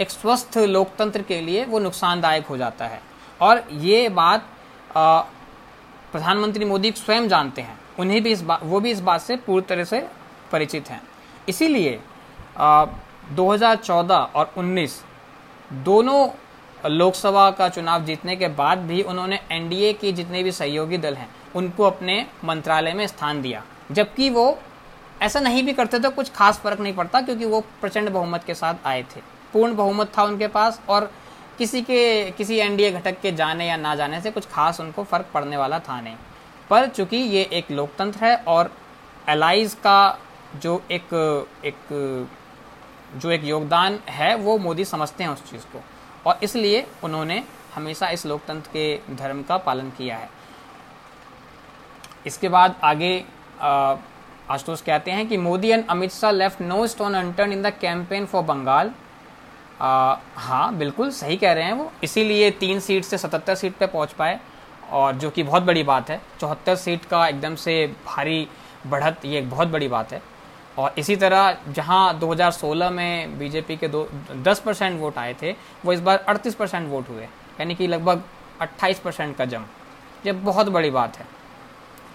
एक 0.00 0.10
स्वस्थ 0.10 0.56
लोकतंत्र 0.58 1.22
के 1.22 1.40
लिए 1.40 1.64
वो 1.64 1.78
नुकसानदायक 1.78 2.46
हो 2.46 2.56
जाता 2.56 2.86
है। 2.86 3.00
और 3.40 3.62
ये 3.72 4.08
बात 4.10 4.46
प्रधानमंत्री 4.92 6.64
मोदी 6.64 6.92
स्वयं 6.92 7.28
जानते 7.28 7.62
हैं। 7.62 7.78
उन्हें 7.98 8.22
भी 8.22 8.32
इस 8.32 8.42
बात 8.42 8.60
वो 8.62 8.80
भी 8.80 8.90
इस 8.90 9.00
बात 9.00 9.20
से 9.20 9.36
पूरी 9.36 9.62
तरह 9.62 9.84
से 9.84 10.00
परिचित 10.52 10.90
हैं। 10.90 11.00
इसीलिए 11.48 12.00
2014 12.56 14.14
और 14.34 14.52
19 14.58 15.00
दोनों 15.84 16.28
लोकसभा 16.84 17.50
का 17.50 17.68
चुनाव 17.68 18.04
जीतने 18.04 18.36
के 18.36 18.48
बाद 18.50 18.78
भी 18.78 19.02
उन्होंने 19.02 19.40
एनडीए 19.52 19.92
के 19.92 20.12
जितने 20.12 20.42
भी 20.42 20.52
सहयोगी 20.52 20.98
दल 20.98 21.14
हैं, 21.14 21.28
उनको 21.54 21.84
अपने 21.84 22.26
मंत्रालय 22.44 22.92
में 22.92 23.06
स्थान 23.06 23.42
दिया। 23.42 23.62
जबकि 23.92 24.30
वो 24.30 24.58
ऐसा 25.22 25.40
नहीं 25.40 25.62
भी 25.62 25.72
करते 25.72 25.98
तो 25.98 26.10
कुछ 26.10 26.30
खास 26.32 26.58
फ़र्क 26.60 26.80
नहीं 26.80 26.94
पड़ता 26.94 27.20
क्योंकि 27.20 27.44
वो 27.44 27.60
प्रचंड 27.80 28.10
बहुमत 28.10 28.44
के 28.44 28.54
साथ 28.54 28.86
आए 28.86 29.02
थे। 29.16 29.20
पूर्ण 29.52 29.74
बहुमत 29.76 30.12
था 30.18 30.22
उनके 30.24 30.46
पास 30.48 30.80
और 30.88 31.10
किसी 31.58 31.82
के, 31.82 32.30
किसी 32.30 32.56
एनडीए 32.58 32.90
घटक 32.90 33.20
के 33.20 33.32
जाने 33.32 33.68
या 33.68 33.76
ना 33.76 33.94
जाने 33.94 34.20
से 34.20 34.30
कुछ 34.30 34.46
खास 34.46 34.80
उनको 34.80 35.04
फ़र्क 35.04 35.26
पड़ने 35.34 35.56
वाला 35.56 35.78
था 35.78 36.00
नहीं। 36.00 36.16
पर 36.70 36.86
चूँकि 36.88 37.16
ये 37.16 37.42
एक 37.52 37.70
लोकतंत्र 37.70 38.24
है 38.24 38.36
और 38.48 38.70
एलाइज 39.28 39.74
का 39.76 40.18
जो 40.56 40.82
एक 40.90 41.14
एक 41.64 42.28
जो 43.14 43.30
एक 43.30 43.44
योगदान 43.44 43.98
है, 44.08 44.34
वो 44.36 44.56
मोदी 44.58 44.84
समझते 44.84 45.24
हैं 45.24 45.30
उस 45.30 45.50
चीज़ 45.50 45.62
को। 45.66 45.82
और 46.26 46.38
इसलिए 46.42 46.86
उन्होंने 47.04 47.42
हमेशा 47.74 48.08
इस 48.08 48.26
लोकतंत्र 48.26 48.70
के 48.72 49.14
धर्म 49.16 49.42
का 49.42 49.56
पालन 49.58 49.90
किया 49.90 50.16
है। 50.16 50.28
इसके 52.26 52.48
बाद 52.48 52.76
आगे 52.84 53.24
आशुतोष 54.50 54.80
कहते 54.82 55.10
हैं 55.10 55.26
कि 55.28 55.36
Modi 55.38 55.70
and 55.70 55.86
Amit 55.88 56.12
Shah 56.12 56.30
left 56.30 56.60
no 56.62 56.86
stone 56.86 57.14
unturn 57.14 57.52
in 57.52 57.62
the 57.62 57.72
campaign 57.80 58.26
for 58.26 58.42
Bengal 58.44 58.92
हाँ 59.80 60.74
बिल्कुल 60.78 61.10
सही 61.12 61.36
कह 61.36 61.52
रहे 61.52 61.64
हैं 61.64 61.72
वो। 61.72 61.90
इसीलिए 62.04 62.50
तीन 62.50 62.80
सीट 62.80 63.04
से 63.04 63.18
सतहत्तर 63.18 63.54
सीट 63.54 63.76
पे 63.76 63.86
पहुँच 63.86 64.12
पाए, 64.12 64.38
और 64.90 65.14
जो 65.14 65.30
कि 65.30 65.42
बहुत 65.42 65.62
बड़ी 65.62 65.82
बात 65.82 66.10
है। 66.10 66.20
चौहत्तर 66.40 66.76
सीट 66.76 67.04
का 67.04 67.26
एकदम 67.28 67.54
से 67.56 67.86
भारी 68.06 68.46
बढ़त, 68.86 69.24
ये 69.24 69.38
एक 69.38 69.50
बहुत 69.50 69.68
बड़ी 69.68 69.88
बात 69.88 70.12
है। 70.12 70.22
और 70.78 70.94
इसी 70.98 71.16
तरह 71.16 71.56
जहाँ 71.68 72.18
2016 72.20 72.90
में 72.90 73.38
बीजेपी 73.38 73.76
के 73.76 73.88
दो, 73.88 74.08
दस 74.32 74.60
परसेंट 74.60 75.00
वोट 75.00 75.18
आए 75.18 75.34
थे, 75.42 75.52
वो 75.84 75.92
इस 75.92 76.00
बार 76.00 76.18
अड़तीस 76.18 76.54
परसेंट 76.54 76.88
वोट 76.90 77.08
हुए, 77.08 77.22
यानी 77.60 77.74
कि 77.74 77.86
लगभग 77.86 78.22
28 78.62 78.98
परसेंट 78.98 79.36
का 79.36 79.44
जम। 79.44 79.64
ये 80.26 80.32
बहुत 80.32 80.68
बड़ी 80.68 80.90
बात 80.90 81.16
है। 81.16 81.26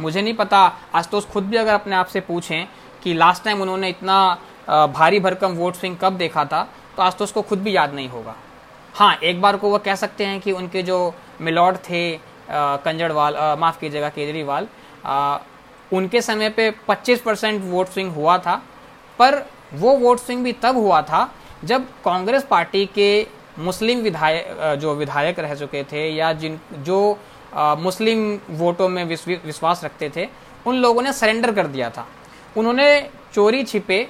मुझे 0.01 0.22
नहीं 0.22 0.34
पता, 0.34 0.60
आशुतोष 0.96 1.25
खुद 1.25 1.44
भी 1.44 1.58
अगर 1.58 1.74
अपने 1.74 1.96
आप 1.96 2.08
से 2.08 2.20
पूछें 2.22 2.68
कि 3.04 3.13
लास्ट 3.13 3.44
टाइम 3.44 3.62
उन्होंने 3.62 3.89
इतना 3.89 4.38
भारी 4.68 5.20
भरकम 5.20 5.54
वोट 5.54 5.75
स्विंग 5.75 5.96
कब 6.01 6.18
देखा 6.18 6.46
था 6.46 6.68
तो 6.98 7.04
आशुतोष 7.04 7.32
को 7.32 7.42
खुद 7.42 7.60
भी 7.60 7.75
याद 7.75 7.94
नहीं 7.94 8.10
होगा। 8.10 8.36
हाँ 8.96 9.16
एक 9.16 9.42
बार 9.42 9.58
को 9.58 9.70
वह 9.70 9.78
कह 9.78 9.96
सकते 9.96 10.25
हैं 10.25 10.39
कि 10.42 10.51
उनके 10.51 10.84
जो 10.84 11.13
मिलॉर्ड 11.42 11.78
थे 11.80 12.20
कंजड़वाल 12.51 13.36
माफ़ 13.60 13.80
कीजिएगा, 13.80 14.10
केजरीवाल 14.10 14.68
उनके 15.93 16.22
समय 16.22 16.50
पे 16.50 16.72
25 16.89 17.19
परसेंट 17.19 17.62
वोट 17.63 17.88
स्विंग 17.88 18.12
हुआ 18.13 18.38
था 18.38 18.55
पर 19.19 19.43
वो 19.74 19.96
वोट 19.98 20.19
स्विंग 20.19 20.43
भी 20.43 20.53
तब 20.53 20.77
हुआ 20.77 21.01
था 21.01 21.29
जब 21.63 21.86
कांग्रेस 22.05 22.43
पार्टी 22.43 22.86
के 22.86 23.10
मुस्लिम 23.60 24.00
विधायक 24.00 24.77
जो 24.81 24.93
विधायक 24.96 25.39
रह 25.39 25.55
चुके 25.55 25.84
थे 25.84 26.08
या 26.10 26.31
जिन 26.34 26.60
जो 26.79 27.17
आ, 27.53 27.75
मुस्लिम 27.75 28.39
वोटों 28.50 28.88
में 28.89 29.03
विश्वास 29.05 29.84
रखते 29.84 30.12
थे 30.15 30.27
उन 30.67 30.75
लोगों 30.75 31.01
ने 31.01 31.13
सरेंडर 31.13 31.51
कर 31.51 31.67
दिया 31.67 31.89
था। 31.89 32.05
उन्होंने 32.58 33.10
चोरी 33.34 33.63
छिपे 33.63 34.01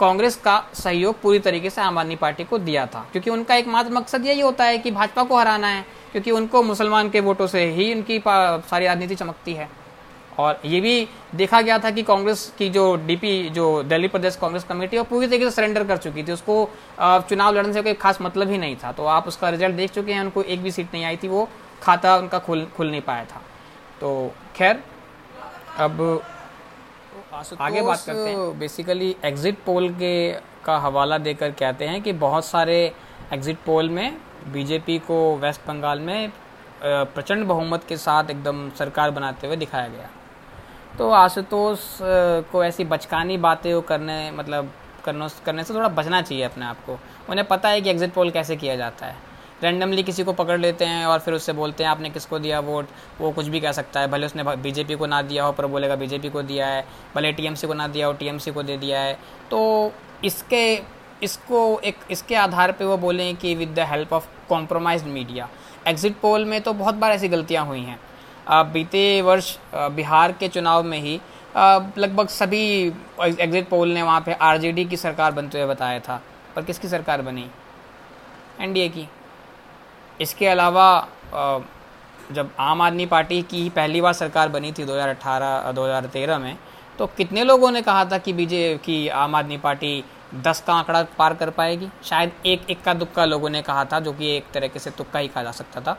कांग्रेस 0.00 0.36
का 0.36 0.56
सहयोग 0.74 1.20
पूरी 1.20 1.38
तरीके 1.38 1.70
से 1.70 1.80
आम 1.80 1.98
आदमी 1.98 2.16
पार्टी 2.16 2.44
को 2.44 2.58
दिया 2.58 2.86
था 2.86 3.06
क्योंकि 3.12 3.30
उनका 3.30 3.54
एकमात्र 3.54 3.92
मकसद 3.92 4.26
यही 4.26 4.40
होता 4.40 4.64
है 4.64 4.78
कि 4.78 4.90
भाजपा 4.90 5.22
को 5.22 5.38
हराना 5.38 5.68
है 5.68 5.84
क्योंकि 6.12 6.30
उनको 6.30 6.62
मुसलमान 6.62 7.10
के 7.10 7.20
वोटों 7.20 7.46
से 7.46 7.64
ही 7.72 7.92
उनकी 7.94 8.22
सारी 8.26 8.86
राजनीति 8.86 9.14
चमकती 9.14 9.52
है। 9.54 9.68
और 10.38 10.60
ये 10.64 10.80
भी 10.80 11.08
देखा 11.34 11.60
गया 11.60 11.78
था 11.78 11.90
कि 11.90 12.02
कांग्रेस 12.02 12.52
की 12.58 12.68
जो 12.70 12.84
डीपी 13.06 13.48
जो 13.50 13.82
दिल्ली 13.84 14.08
प्रदेश 14.08 14.36
कांग्रेस 14.36 14.64
कमेटी 14.64 14.98
वो 14.98 15.04
पूरी 15.04 15.26
तरीके 15.26 15.44
से 15.44 15.50
सरेंडर 15.50 15.84
कर 15.84 15.96
चुकी 15.96 16.22
थी। 16.22 16.32
उसको 16.32 16.68
चुनाव 17.00 17.54
लड़ने 17.54 17.72
से 17.72 17.82
कोई 17.82 17.94
खास 17.94 18.18
मतलब 18.22 18.50
ही 18.50 18.58
नहीं 18.58 18.76
था। 18.76 18.92
तो 18.92 19.04
आप 19.06 19.28
उसका 19.28 19.50
रिज़ल्ट 19.50 19.76
देख 19.76 19.92
चुके 19.92 20.12
हैं 20.12 20.20
उनको 20.20 20.42
एक 20.44 20.62
भी 20.62 20.70
सीट 20.70 20.94
नहीं 20.94 21.04
आई 21.04 21.16
थी 21.16 21.28
वो 21.28 21.48
खाता 21.82 22.16
उनका 22.16 22.38
खुल 22.40 22.66
खुल 22.76 22.90
नहीं 22.90 23.00
पाया 23.02 23.24
था। 23.24 23.42
तो 24.00 24.32
खैर 24.56 24.82
अब 25.78 26.22
आगे 27.34 27.82
बात 27.82 28.02
करते 28.06 28.28
हैं। 28.28 28.58
बेसिकली 28.58 29.14
एग्जिट 29.24 29.58
पोल 29.66 29.88
के 29.94 30.16
का 30.64 30.76
हवाला 30.78 31.18
देकर 31.18 31.50
कहते 31.52 31.84
हैं 31.84 32.02
कि 32.02 32.12
बहुत 32.20 32.44
सारे 32.44 32.76
एग्जिट 33.32 33.58
पोल 33.66 33.88
में 33.90 34.16
बीजेपी 34.52 34.98
को 35.06 35.36
वेस्ट 35.36 35.66
बंगाल 35.68 36.00
में 36.00 36.30
प्रचंड 36.82 37.44
बहुमत 37.46 37.84
के 37.88 37.96
साथ 37.96 38.30
एकदम 38.30 38.68
सरकार 38.78 39.10
बनाते 39.10 39.46
हुए 39.46 39.56
दिखाया 39.56 39.88
गया। 39.88 40.08
तो 40.98 41.10
आशुतोष 41.10 41.78
को 42.52 42.64
ऐसी 42.64 42.84
बचकानी 42.86 43.36
बातें 43.38 43.72
वो 43.74 43.80
करने 43.82 44.30
मतलब 44.30 44.72
करने 45.04 45.28
करने 45.46 45.64
से 45.64 45.74
थोड़ा 45.74 45.88
बचना 45.90 46.20
चाहिए 46.22 46.44
अपने 46.44 46.64
आप 46.64 46.84
को। 46.86 46.98
उन्हें 47.30 47.46
पता 47.48 47.68
है 47.68 47.80
कि 47.80 47.90
एग्जिट 47.90 48.12
पोल 48.12 48.30
कैसे 48.30 48.56
किया 48.56 48.76
जाता 48.76 49.06
है। 49.06 49.16
रैंडमली 49.62 50.02
किसी 50.02 50.24
को 50.24 50.32
पकड़ 50.32 50.58
लेते 50.60 50.84
हैं 50.84 51.04
और 51.06 51.18
फिर 51.18 51.34
उससे 51.34 51.52
बोलते 51.52 51.84
हैं, 51.84 51.90
आपने 51.90 52.10
किसको 52.10 52.38
दिया 52.38 52.58
वोट 52.60 52.88
वो 53.20 53.30
कुछ 53.32 53.46
भी 53.46 53.60
कह 53.60 53.72
सकता 53.72 54.00
है। 54.00 54.08
भले 54.08 54.26
उसने 54.26 54.44
बीजेपी 54.56 54.94
को 54.94 55.06
ना 55.06 55.20
दिया 55.22 55.44
हो, 55.44 55.52
पर 55.52 55.66
बोलेगा 55.66 55.96
बीजेपी 55.96 56.28
को 56.28 56.42
दिया 56.42 56.66
है। 56.66 56.84
भले 57.14 57.32
टीएमसी 57.32 57.66
को 57.66 57.74
ना 57.74 57.86
दिया 57.88 58.06
हो 58.06 58.12
टीएमसी 58.12 58.50
को 58.50 58.62
दे 58.62 58.76
दिया 58.76 59.00
है। 59.00 59.14
तो 59.50 59.92
इसके, 60.24 60.74
इसको 61.22 61.78
एक, 61.80 61.96
इसके 62.10 62.34
आधार 62.36 62.72
पे 62.72 62.84
वो 62.84 62.96
बोलें 62.96 63.36
कि 63.36 63.54
with 63.54 63.74
the 63.74 63.86
help 63.90 64.12
of 64.12 64.26
compromise 64.48 65.04
media 65.04 65.48
exit 65.86 66.16
poll 66.20 66.44
में 66.44 66.60
तो 66.60 66.72
बहुत 66.72 66.94
बार 66.94 67.12
ऐसी 67.12 67.28
गलतियाँ 67.28 67.64
हुई 67.66 67.80
हैं। 67.80 67.98
बीते 68.46 69.20
वर्ष 69.22 69.56
बिहार 69.74 70.32
के 70.32 70.48
चुनाव 70.48 70.82
में 70.84 70.98
ही 71.00 71.20
लगभग 71.98 72.28
सभी 72.28 72.62
एग्जिट 73.20 73.68
पोल 73.68 73.88
ने 73.88 74.02
वहाँ 74.02 74.20
पे 74.20 74.32
आरजेडी 74.32 74.84
की 74.84 74.96
सरकार 74.96 75.32
बनते 75.32 75.58
हुए 75.58 75.68
बताया 75.68 76.00
था। 76.00 76.20
पर 76.56 76.62
किसकी 76.62 76.88
सरकार 76.88 77.22
बनी? 77.22 77.46
एनडीए 78.60 78.88
की। 78.88 79.08
इसके 80.20 80.46
अलावा 80.48 80.86
जब 82.32 82.50
आम 82.60 82.82
आदमी 82.82 83.06
पार्टी 83.06 83.40
की 83.42 83.68
पहली 83.70 84.00
बार 84.00 84.12
सरकार 84.12 84.48
बनी 84.48 84.72
थी 84.72 84.84
2018 84.84 85.72
2013 85.72 86.38
में 86.38 86.56
तो 86.98 87.06
कितने 87.06 87.44
लोगों 87.44 87.70
ने 87.70 87.82
कहा 87.82 88.04
था 88.04 88.18
कि 88.18 88.32
बीजे, 88.32 88.78
की 88.84 89.08
आम 89.08 89.34
आदमी 89.34 89.56
पार्टी 89.58 90.04
दस 90.36 90.62
का 90.66 90.74
आंकड़ा 90.74 91.02
पार 91.18 91.34
कर 91.34 91.50
पाएगी? 91.50 91.88
शायद 92.04 92.32
एक 92.46 92.70
इक्का 92.70 92.94
दुक्का 92.94 93.24
लोगों 93.24 93.50
ने 93.50 93.62
कहा 93.62 93.84
था, 93.84 94.00
जो 94.00 94.12
कि 94.12 94.36
एक 94.36 94.44
तरीके 94.54 94.78
से 94.78 94.90
तुक्का 94.90 95.18
ही 95.18 95.28
कहा 95.28 95.42
जा 95.42 95.50
सकता 95.52 95.80
था। 95.80 95.96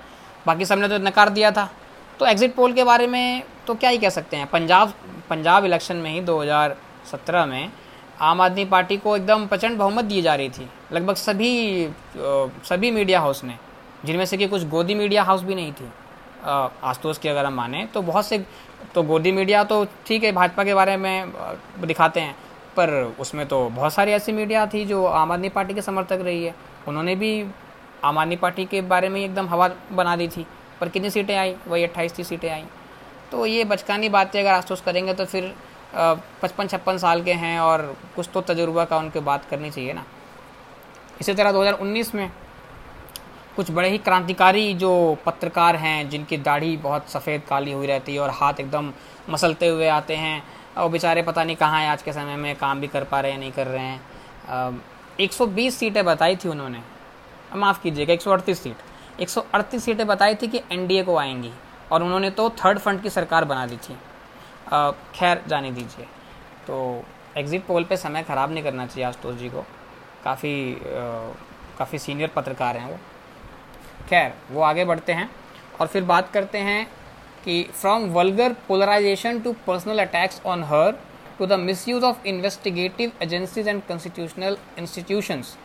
बाकी 0.48 0.66
सबने 0.66 0.88
तो 0.88 0.98
नकार 1.00 1.30
दिया 1.30 1.51
था। 1.51 1.70
तो 2.19 2.25
एग्जिट 2.25 2.53
पोल 2.55 2.74
के 2.74 2.83
बारे 2.83 3.07
में 3.07 3.43
तो 3.67 3.75
क्या 3.75 3.89
ही 3.89 3.97
कह 3.97 4.09
सकते 4.09 4.38
हैं? 4.38 4.47
पंजाब 4.47 4.93
पंजाब 5.29 5.65
इलेक्शन 5.65 5.95
में 5.97 6.09
ही 6.12 6.21
2017 6.21 7.45
में 7.45 7.71
आम 8.21 8.41
आदमी 8.41 8.65
पार्टी 8.65 8.97
को 8.97 9.15
एकदम 9.17 9.45
प्रचंड 9.47 9.77
बहुमत 9.77 10.05
दी 10.05 10.21
जा 10.21 10.36
रही 10.36 10.50
थी। 10.50 10.67
लगभग 10.93 11.15
सभी 11.15 11.89
सभी 12.65 12.91
मीडिया 12.91 13.19
हाउस 13.21 13.43
ने, 13.43 13.55
जिनमें 14.05 14.25
से 14.25 14.38
कि 14.38 14.47
कुछ 14.47 14.63
गोदी 14.67 14.95
मीडिया 14.95 15.24
हाउस 15.24 15.41
भी 15.41 15.55
नहीं 15.55 15.71
थी। 15.71 15.91
आशुतोष 16.43 17.17
की 17.17 17.29
अगर 17.29 17.45
हम 17.45 17.53
माने 17.53 17.86
तो 17.93 18.01
बहुत 18.01 18.25
से 18.25 18.43
तो 18.95 19.03
गोदी 19.03 19.31
मीडिया 19.31 19.63
तो 19.63 19.86
ठीक 20.07 20.24
है, 20.24 20.31
भाजपा 20.31 20.63
के 20.63 20.74
बारे 20.74 20.97
में 20.97 21.31
दिखाते 21.81 22.19
हैं, 22.19 22.36
पर 22.77 23.15
उसमें 23.19 23.45
तो 23.47 23.67
बहुत 23.69 23.93
सारी 23.93 24.12
ऐसी 24.12 24.31
मीडिया 24.31 24.65
थी 24.65 24.86
जो 24.86 25.05
आम 25.05 25.31
आदमी 25.31 25.50
पार्टी 25.50 25.74
के 25.74 25.81
समर्थक 25.81 26.19
रही 26.21 26.43
है। 26.45 26.55
उन्होंने 26.88 27.15
भी 27.15 27.45
आम 28.03 28.17
आदमी 28.17 28.36
पार्टी 28.36 28.65
के 28.65 28.81
बारे 28.83 29.09
में 29.09 29.24
एकदम 29.24 29.47
हवा 29.47 29.69
बना 29.91 30.15
दी 30.15 30.27
थी। 30.27 30.45
पर 30.81 30.89
कितनी 30.89 31.10
सीटें 31.10 31.36
आई? 31.36 31.55
वही 31.67 31.84
अट्ठाईस 31.84 32.15
तीस 32.15 32.27
सीटें 32.27 32.50
आई। 32.50 32.65
तो 33.31 33.46
ये 33.46 33.63
बचकानी 33.65 34.10
बातें 34.10 34.39
अगर 34.39 34.51
आसोस 34.51 34.81
करेंगे 34.81 35.13
तो 35.13 35.25
फिर 35.25 35.53
पचपन 36.41 36.67
छप्पन 36.67 36.98
साल 36.98 37.24
के 37.24 37.34
हैं 37.34 37.60
और 37.60 37.81
कुछ 38.15 38.29
तो 38.34 38.41
तजुर्बा 38.43 38.86
का 38.86 38.98
उनके 38.98 39.19
बात 39.22 39.46
करनी 39.46 39.69
चाहिए 39.69 39.93
ना। 39.93 40.03
इसी 41.22 41.34
तरह 41.34 41.51
2019 41.51 42.13
में 42.15 42.29
कुछ 43.55 43.69
बड़े 43.72 43.89
ही 43.89 43.98
क्रांतिकारी 43.98 44.74
जो 44.74 45.17
पत्रकार 45.25 45.75
हैं, 45.75 46.10
जिनकी 46.10 46.38
दाढ़ी 46.38 46.75
बहुत 46.77 47.10
सफ़ेद 47.10 47.41
काली 47.41 47.72
हुई 47.72 47.88
रहती 47.88 48.13
है 48.13 48.19
और 48.19 48.29
हाथ 48.31 48.60
एकदम 48.60 48.91
मसलते 49.29 49.67
हुए 49.67 49.88
आते 49.88 50.15
हैं, 50.15 50.43
और 50.77 50.89
बेचारे 50.89 51.22
पता 51.22 51.43
नहीं 51.43 51.55
कहाँ 51.55 51.81
हैं 51.81 51.89
आज 51.89 52.01
के 52.01 52.13
समय 52.13 52.36
में, 52.36 52.55
काम 52.55 52.81
भी 52.81 52.88
कर 52.88 53.03
पा 53.03 53.19
रहे 53.19 53.31
हैं 53.31 53.39
नहीं 53.39 53.51
कर 53.51 53.67
रहे 53.67 53.84
हैं। 53.84 54.81
एक 55.19 55.34
सौ 55.34 55.46
बीस 55.48 55.77
सीटें 55.79 56.03
बताई 56.05 56.36
थी 56.36 56.50
उन्होंने। 56.50 56.81
माफ़ 57.55 57.81
कीजिएगा, 57.84 58.13
एक 58.13 58.22
सौ 58.22 58.31
अड़तीस 58.31 58.62
सीट। 58.63 58.75
एक 59.19 59.29
सौ 59.29 59.41
अड़तीस 59.53 59.83
सीटें 59.83 60.05
बताई 60.07 60.36
थी 60.36 60.47
कि 60.47 60.62
एनडीए 60.71 61.03
को 61.03 61.15
आएँगी 61.17 61.51
और 61.91 62.03
उन्होंने 62.03 62.29
तो 62.31 62.50
थर्ड 62.63 62.79
फ्रंट 62.79 63.01
की 63.03 63.09
सरकार 63.09 63.45
बना 63.45 63.65
दी 63.65 63.77
थी। 63.77 63.97
खैर, 65.15 65.41
जाने 65.47 65.71
दीजिए। 65.71 66.05
तो 66.67 67.03
एग्ज़िट 67.38 67.65
पोल 67.65 67.83
पे 67.83 67.97
समय 67.97 68.24
ख़राब 68.24 68.51
नहीं 68.51 68.63
करना 68.63 68.86
चाहिए 68.86 69.05
आशुतोष 69.05 69.36
जी 69.36 69.50
को। 69.50 69.65
काफ़ी 70.24 70.77
काफ़ी 71.79 72.00
सीनियर 72.00 72.31
पत्रकार 72.36 72.77
हैं 72.77 72.91
वो। 72.91 72.97
खैर, 74.09 74.33
वो 74.51 74.62
आगे 74.62 74.86
बढ़ते 74.86 75.13
हैं 75.13 75.29
और 75.79 75.88
फिर 75.88 76.03
बात 76.03 76.31
करते 76.31 76.57
हैं 76.59 76.86
कि 77.43 77.63
from 77.74 78.09
vulgar 78.13 78.53
polarisation 78.67 79.39
to 79.39 79.53
personal 79.67 80.00
attacks 80.00 80.41
on 80.45 80.63
her 80.63 80.91
to 81.39 81.45
the 81.45 81.59
misuse 81.88 82.05
of 82.05 82.25
investigative 82.27 83.12
agencies 83.24 83.67
and 83.67 83.81
constitutional 83.88 84.57
institutions 84.77 85.55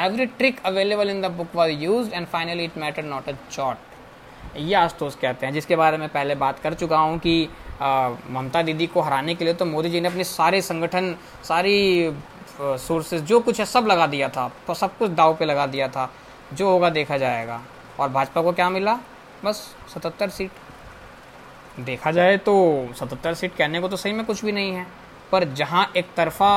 every 0.00 0.26
trick 0.28 0.60
available 0.66 1.10
in 1.10 1.20
the 1.22 1.30
book 1.32 1.54
was 1.54 1.70
use 1.72 2.12
and 2.14 2.26
finally 2.26 2.64
it 2.64 2.78
matter 2.78 3.04
not 3.04 3.28
a 3.28 3.32
jot 3.50 4.56
ये 4.56 4.74
आशुतोष 4.74 5.14
कहते 5.16 5.46
हैं, 5.46 5.52
जिसके 5.52 5.76
बारे 5.76 5.96
में 5.98 6.08
पहले 6.08 6.34
बात 6.34 6.58
कर 6.58 6.74
चुका 6.74 6.98
हूँ 6.98 7.18
कि 7.18 7.48
ममता 7.82 8.62
दीदी 8.62 8.86
को 8.86 9.00
हराने 9.00 9.34
के 9.34 9.44
लिए 9.44 9.54
तो 9.54 9.64
मोदी 9.66 9.90
जी 9.90 10.00
ने 10.00 10.08
अपने 10.08 10.24
सारे 10.24 10.60
संगठन, 10.62 11.14
सारी 11.44 12.14
सोर्सेज 12.60 13.22
जो 13.22 13.40
कुछ 13.40 13.60
है 13.60 13.66
सब 13.66 13.86
लगा 13.86 14.06
दिया 14.06 14.28
था 14.28 14.50
तो 14.66 14.74
सब 14.74 14.96
कुछ 14.98 15.10
दाव 15.10 15.34
पे 15.36 15.44
लगा 15.44 15.66
दिया 15.66 15.88
था, 15.88 16.10
जो 16.52 16.70
होगा 16.70 16.90
देखा 16.90 17.16
जाएगा। 17.18 17.60
और 18.00 18.08
भाजपा 18.08 18.42
को 18.42 18.52
क्या 18.52 18.68
मिला? 18.70 18.98
बस 19.44 19.56
सतहत्तर 19.94 20.28
सीट। 20.30 21.80
देखा 21.80 22.10
जाए 22.12 22.36
तो 22.38 22.54
सतहत्तर 22.94 23.34
सीट 23.34 23.54
कहने 23.56 23.80
को 23.80 23.88
तो 23.88 23.96
सही 23.96 24.12
में 24.12 24.24
कुछ 24.26 24.44
भी 24.44 24.52
नहीं 24.52 24.72
है, 24.72 24.86
पर 25.32 25.44
जहाँ 25.54 25.90
एक 25.96 26.14
तरफा 26.16 26.52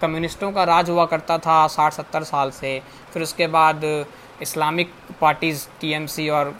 कम्युनिस्टों 0.00 0.50
का 0.52 0.64
राज 0.64 0.90
हुआ 0.90 1.04
करता 1.06 1.38
था 1.38 1.66
साठ 1.68 1.92
सत्तर 1.92 2.22
साल 2.24 2.50
से। 2.50 2.80
फिर 3.12 3.22
उसके 3.22 3.46
बाद 3.48 3.84
इस्लामिक 4.42 4.92
पार्टीज़ 5.20 5.66
टीएमसी 5.80 6.28
और 6.28 6.54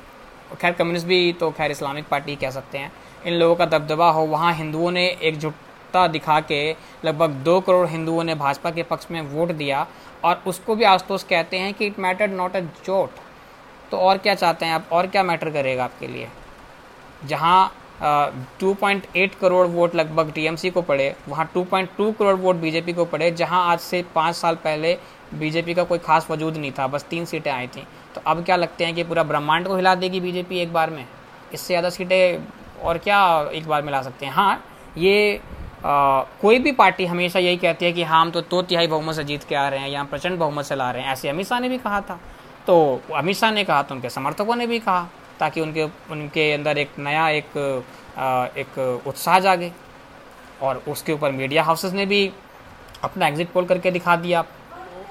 खैर 0.61 0.73
कम्युनिस्ट 0.73 1.07
भी 1.07 1.33
तो 1.33 1.51
खैर 1.51 1.71
इस्लामिक 1.71 2.09
पार्टी 2.09 2.37
कह 2.37 2.51
सकते 2.51 2.79
हैं। 2.79 2.93
इन 3.27 3.35
लोगों 3.35 3.57
का 3.57 3.67
दबदबा 3.69 4.11
हो, 4.11 4.23
वहाँ 4.23 4.53
हिंदुओं 4.55 4.91
ने 4.91 5.07
एकजुटता 5.09 6.07
दिखा 6.09 6.41
के 6.43 6.77
लगभग 7.05 7.31
दो 7.45 7.61
करोड़ 7.61 7.87
हिंदुओं 7.89 8.25
ने 8.25 8.35
भाजपा 8.35 8.71
के 8.71 8.83
पक्ष 8.83 9.11
में 9.11 9.21
वोट 9.23 9.53
दिया 9.53 9.87
और 10.25 10.43
उसको 10.47 10.75
भी 10.75 10.85
आशुतोष 10.85 11.23
कहते 11.23 11.59
हैं 11.59 11.73
कि 11.75 11.87
it 11.87 11.99
matter 11.99 12.29
not 12.31 12.57
a 12.57 12.61
jot. 12.61 13.11
तो 13.91 13.97
और 13.97 14.19
क्या 14.19 14.35
चाहते 14.35 14.67
हैं 14.67 14.75
आप? 14.75 14.89
और 14.93 15.07
क्या 15.07 15.23
मैटर 15.23 15.51
करेगा 15.51 15.85
आपके 15.85 16.07
लिए? 16.07 16.29
जहाँ 17.27 17.73
two 18.03 18.73
point 18.75 19.07
eight 19.17 19.35
crore 19.35 19.67
vote 19.67 19.95
लगभग 19.95 20.33
टीएमसी 20.33 20.71
को 20.71 20.83
पड़े 20.83 21.15
वहाँ 21.29 21.49
two 21.55 21.65
point 21.65 21.89
two 21.97 22.11
crore 22.13 22.35
vote 22.37 22.57
BJP 22.57 22.93
को 22.93 23.05
पड़े 23.05 23.31
जहाँ 23.31 23.65
आज 23.73 23.79
से 23.81 24.03
पाँच 24.15 24.37
साल 24.37 24.55
पहले 24.65 24.97
बीजेपी 25.35 25.75
का 25.75 25.85
कोई 25.85 25.99
खास 25.99 26.27
वजूद 26.31 26.57
नहीं 26.57 26.73
था 26.79 26.87
बस 26.87 27.05
तीन 27.11 27.25
सीटें 27.25 27.51
आई 27.51 27.67
थी। 27.67 27.87
तो 28.15 28.21
अब 28.27 28.45
क्या 28.45 28.57
लगते 28.57 28.85
हैं 28.85 28.95
कि 28.95 29.03
पूरा 29.05 29.23
ब्रह्मांड 29.23 29.67
को 29.67 29.77
हिला 29.77 29.95
देगी 29.95 30.21
बीजेपी 30.21 30.59
एक 30.59 30.73
बार 30.73 30.91
में? 30.91 31.05
इससे 31.55 31.67
ज़्यादा 31.67 31.91
सीटें 31.91 32.83
और 32.83 32.99
क्या 32.99 33.21
एक 33.53 33.69
बार 33.69 33.83
में 33.83 33.93
ला 33.93 34.03
सकते 34.03 34.27
हैं? 34.27 34.33
हाँ 34.33 34.65
ये 34.99 35.41
आ, 35.85 36.23
कोई 36.41 36.59
भी 36.59 36.73
पार्टी 36.73 37.05
हमेशा 37.07 37.39
यही 37.39 37.57
कहती 37.57 37.85
है 37.85 37.93
कि 37.93 38.03
हाँ 38.03 38.21
हम 38.21 38.31
तो 38.31 38.41
दो 38.41 38.63
तिहाई 38.63 38.87
बहुमत 38.87 39.15
से 39.17 39.25
जीत 39.25 39.45
के 39.45 39.55
आ 39.55 39.69
रहे 39.69 39.81
हैं 39.81 39.89
या 39.89 40.01
हम 40.01 40.07
प्रचंड 40.07 40.39
बहुमत 40.39 40.65
से 40.65 40.75
ला 40.77 40.91
रहे 40.91 41.03
हैं 41.03 41.13
ऐसे 41.13 41.29
अमित 41.29 41.47
शाह 41.47 41.61
ने 41.61 41.69
भी 41.69 41.79
कहा 41.79 42.01
था। 42.01 42.19
तो 42.67 43.01
अमित 43.17 43.37
शाह 43.37 43.51
ने 43.51 43.65
कहा 43.65 43.83
तो 43.83 43.95
उनके 43.95 44.11
समर्थकों 44.11 44.57
ने 44.57 44.67
भी 44.67 44.79
कहा। 44.79 45.09
ताकि 45.41 45.61
उनके 45.61 45.85
उनके 46.11 46.53
अंदर 46.53 46.79
एक 46.79 46.99
नया 46.99 47.29
एक 47.31 47.57
एक 48.59 48.79
उत्साह 49.07 49.39
जागे। 49.41 49.73
और 50.63 50.83
उसके 50.89 51.13
ऊपर 51.13 51.33
मीडिया 51.33 51.63
हाउसेस 51.65 51.93
ने 51.93 52.07
भी 52.07 52.33
अपना 53.05 53.27
एग्जिट 53.27 53.53
पोल 53.53 53.67
करके 53.67 53.91
दिखा 53.91 54.17
दिया। 54.19 54.43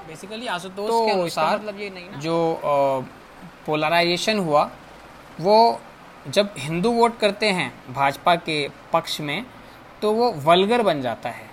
बेसिकली 0.08 0.46
आशुतोष 0.48 0.88
तो 0.88 1.04
के 1.06 1.12
अनुसार 1.12 1.58
मतलब 1.58 1.80
ये 1.80 1.90
नहीं 1.90 2.10
ना? 2.10 2.18
जो 2.18 2.58
पोलराइजेशन 3.66 4.38
हुआ 4.38 4.70
वो 5.40 5.80
जब 6.28 6.54
हिंदू 6.58 6.90
वोट 6.92 7.18
करते 7.18 7.50
हैं 7.50 7.72
भाजपा 7.94 8.34
के 8.38 8.56
पक्ष 8.92 9.20
में 9.20 9.44
तो 10.02 10.12
वो 10.12 10.30
वल्गर 10.44 10.82
बन 10.82 11.00
जाता 11.02 11.28
है। 11.30 11.48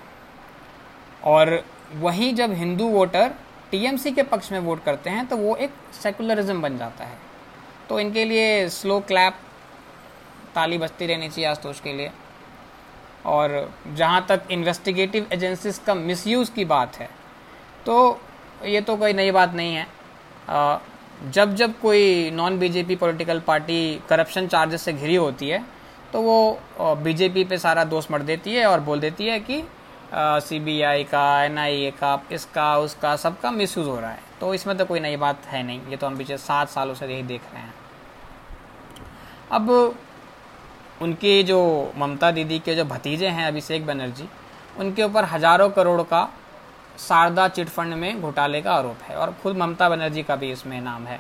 और 1.26 1.64
वहीं 1.96 2.34
जब 2.36 2.54
हिंदू 2.54 2.88
वोटर 2.90 3.34
टीएमसी 3.72 4.12
के 4.12 4.24
पक्ष 4.26 4.52
में 4.52 4.60
वोट 4.60 4.84
करते 4.84 5.10
हैं 5.10 5.26
तो 5.28 5.38
वो 5.38 5.56
एक 5.58 5.72
सेकुलरिज्म 6.02 6.62
बन 6.62 6.78
जाता 6.78 7.06
है। 7.06 7.18
तो 7.90 8.00
इनके 8.00 8.26
लिए 8.26 8.68
स्लो 8.70 9.00
क्लैप 9.08 9.34
ताली 10.56 10.78
बजती 10.78 11.06
रहनी 11.06 11.30
चाहिए 11.30 11.50
आस्तोष 11.50 11.80
के 11.80 11.94
लिए। 11.94 12.12
और 13.26 13.74
जहाँ 13.88 14.26
तक 14.30 14.52
इन्वेस्टिगेटिव 14.52 15.28
एजेंसीज 15.34 15.78
का 15.78 15.94
मिसयूज़ 15.96 16.52
की 16.52 16.66
बात 16.66 16.96
है 16.96 17.10
तो 17.86 18.20
ये 18.66 18.82
तो 18.82 18.96
कोई 18.98 19.14
नई 19.14 19.32
बात 19.32 19.54
नहीं 19.54 19.76
है। 19.76 19.88
आ, 20.50 20.78
जब 21.34 21.56
जब 21.56 21.80
कोई 21.80 22.32
non 22.32 22.58
BJP 22.60 22.96
political 22.96 23.40
party 23.40 23.80
corruption 24.10 24.48
charges 24.48 24.82
से 24.82 24.94
घिरी 24.94 25.16
होती 25.16 25.50
है 25.50 25.64
तो 26.14 26.22
वो 26.22 26.96
बीजेपी 27.04 27.44
पे 27.44 27.58
सारा 27.58 27.84
दोष 27.86 28.12
मर 28.12 28.22
देती 28.22 28.54
है 28.56 28.66
और 28.66 28.80
बोल 28.80 29.00
देती 29.00 29.28
है 29.28 29.40
कि 29.40 29.62
सीबीआई 30.14 31.04
का 31.04 31.44
एनआईए 31.44 31.92
का, 31.92 32.22
इसका, 32.32 32.78
उसका, 32.78 33.16
सबका 33.16 33.52
मिसयूज़ 33.52 33.88
हो 33.88 34.00
रहा 34.00 34.12
है। 34.12 34.20
तो 34.40 34.54
इसमें 34.54 34.78
तो 34.78 34.86
कोई 34.86 35.00
नई 35.00 35.16
बात 35.18 35.46
है 35.46 35.64
नहीं। 35.64 35.82
ये 35.88 35.98
तो 35.98 36.08
हम 36.08 36.18
पिछले 36.18 36.38
सात 36.38 36.70
सालों 36.70 36.94
से 36.96 37.08
यही 37.08 37.24
देख 37.24 37.42
रहे 37.54 37.62
हैं। 37.62 37.74
अब 39.52 39.70
उनके 41.02 41.42
जो 41.44 41.60
ममता 41.98 42.32
दीदी 42.32 42.60
के 42.60 42.76
जो 42.76 42.86
भतीजे 42.86 43.28
हैं 43.28 43.48
अभिषेक 43.48 43.86
बनर्जी, 43.86 44.28
उनके 44.80 45.04
ऊपर 45.04 45.26
हज़ारों 45.26 45.70
करोड़ 45.70 46.02
का 46.04 46.28
शारदा 47.00 47.48
चिटफंड 47.48 47.94
में 47.94 48.22
घोटाले 48.22 48.62
का 48.62 48.74
आरोप 48.74 49.02
है 49.04 49.16
और 49.16 49.36
खुद 49.44 49.58
ममता 49.58 49.90
बनर्जी 49.90 50.24
का 50.24 50.36
भी 50.36 50.52
इसमें 50.52 50.80
नाम 50.82 51.06
है। 51.08 51.20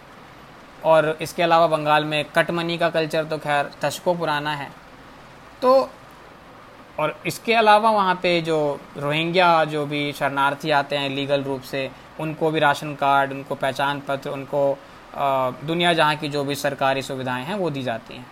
और 0.86 1.18
इसके 1.22 1.44
अलावा 1.44 1.68
बंगाल 1.68 2.06
में 2.06 2.24
कटमनी 2.26 2.78
का 2.78 2.90
कल्चर 2.90 3.24
तो 3.24 3.38
खैर 3.38 3.70
दशकों 3.84 4.16
पुराना 4.16 4.52
है। 4.52 4.70
तो 5.62 5.90
और 7.00 7.16
इसके 7.28 7.54
अलावा 7.54 7.90
वहाँ 7.92 8.14
पे 8.16 8.40
जो 8.42 8.58
रोहिंग्या 8.98 9.64
जो 9.66 9.86
भी 9.86 10.12
शरणार्थी 10.14 10.72
आते 10.72 10.98
हैं 10.98 11.10
लीगल 11.10 11.44
रूप 11.44 11.62
से, 11.62 11.90
उनको 12.20 12.52
भी 12.52 12.60
राशन 12.60 12.94
कार्ड, 12.96 13.32
उनको 13.32 13.56
पहचान 13.56 14.00
पत्र, 14.08 14.30
उनको 14.30 14.78
दुनिया 15.66 15.94
जहाँ 15.94 16.16
की 16.16 16.30
जो 16.30 16.44
भी 16.44 16.56
सरकारी 16.56 17.02
सुविधाएँ 17.02 17.46
हैं, 17.46 17.56
वो 17.56 17.70
दी 17.70 17.84
जाती 17.84 18.14
हैं। 18.14 18.26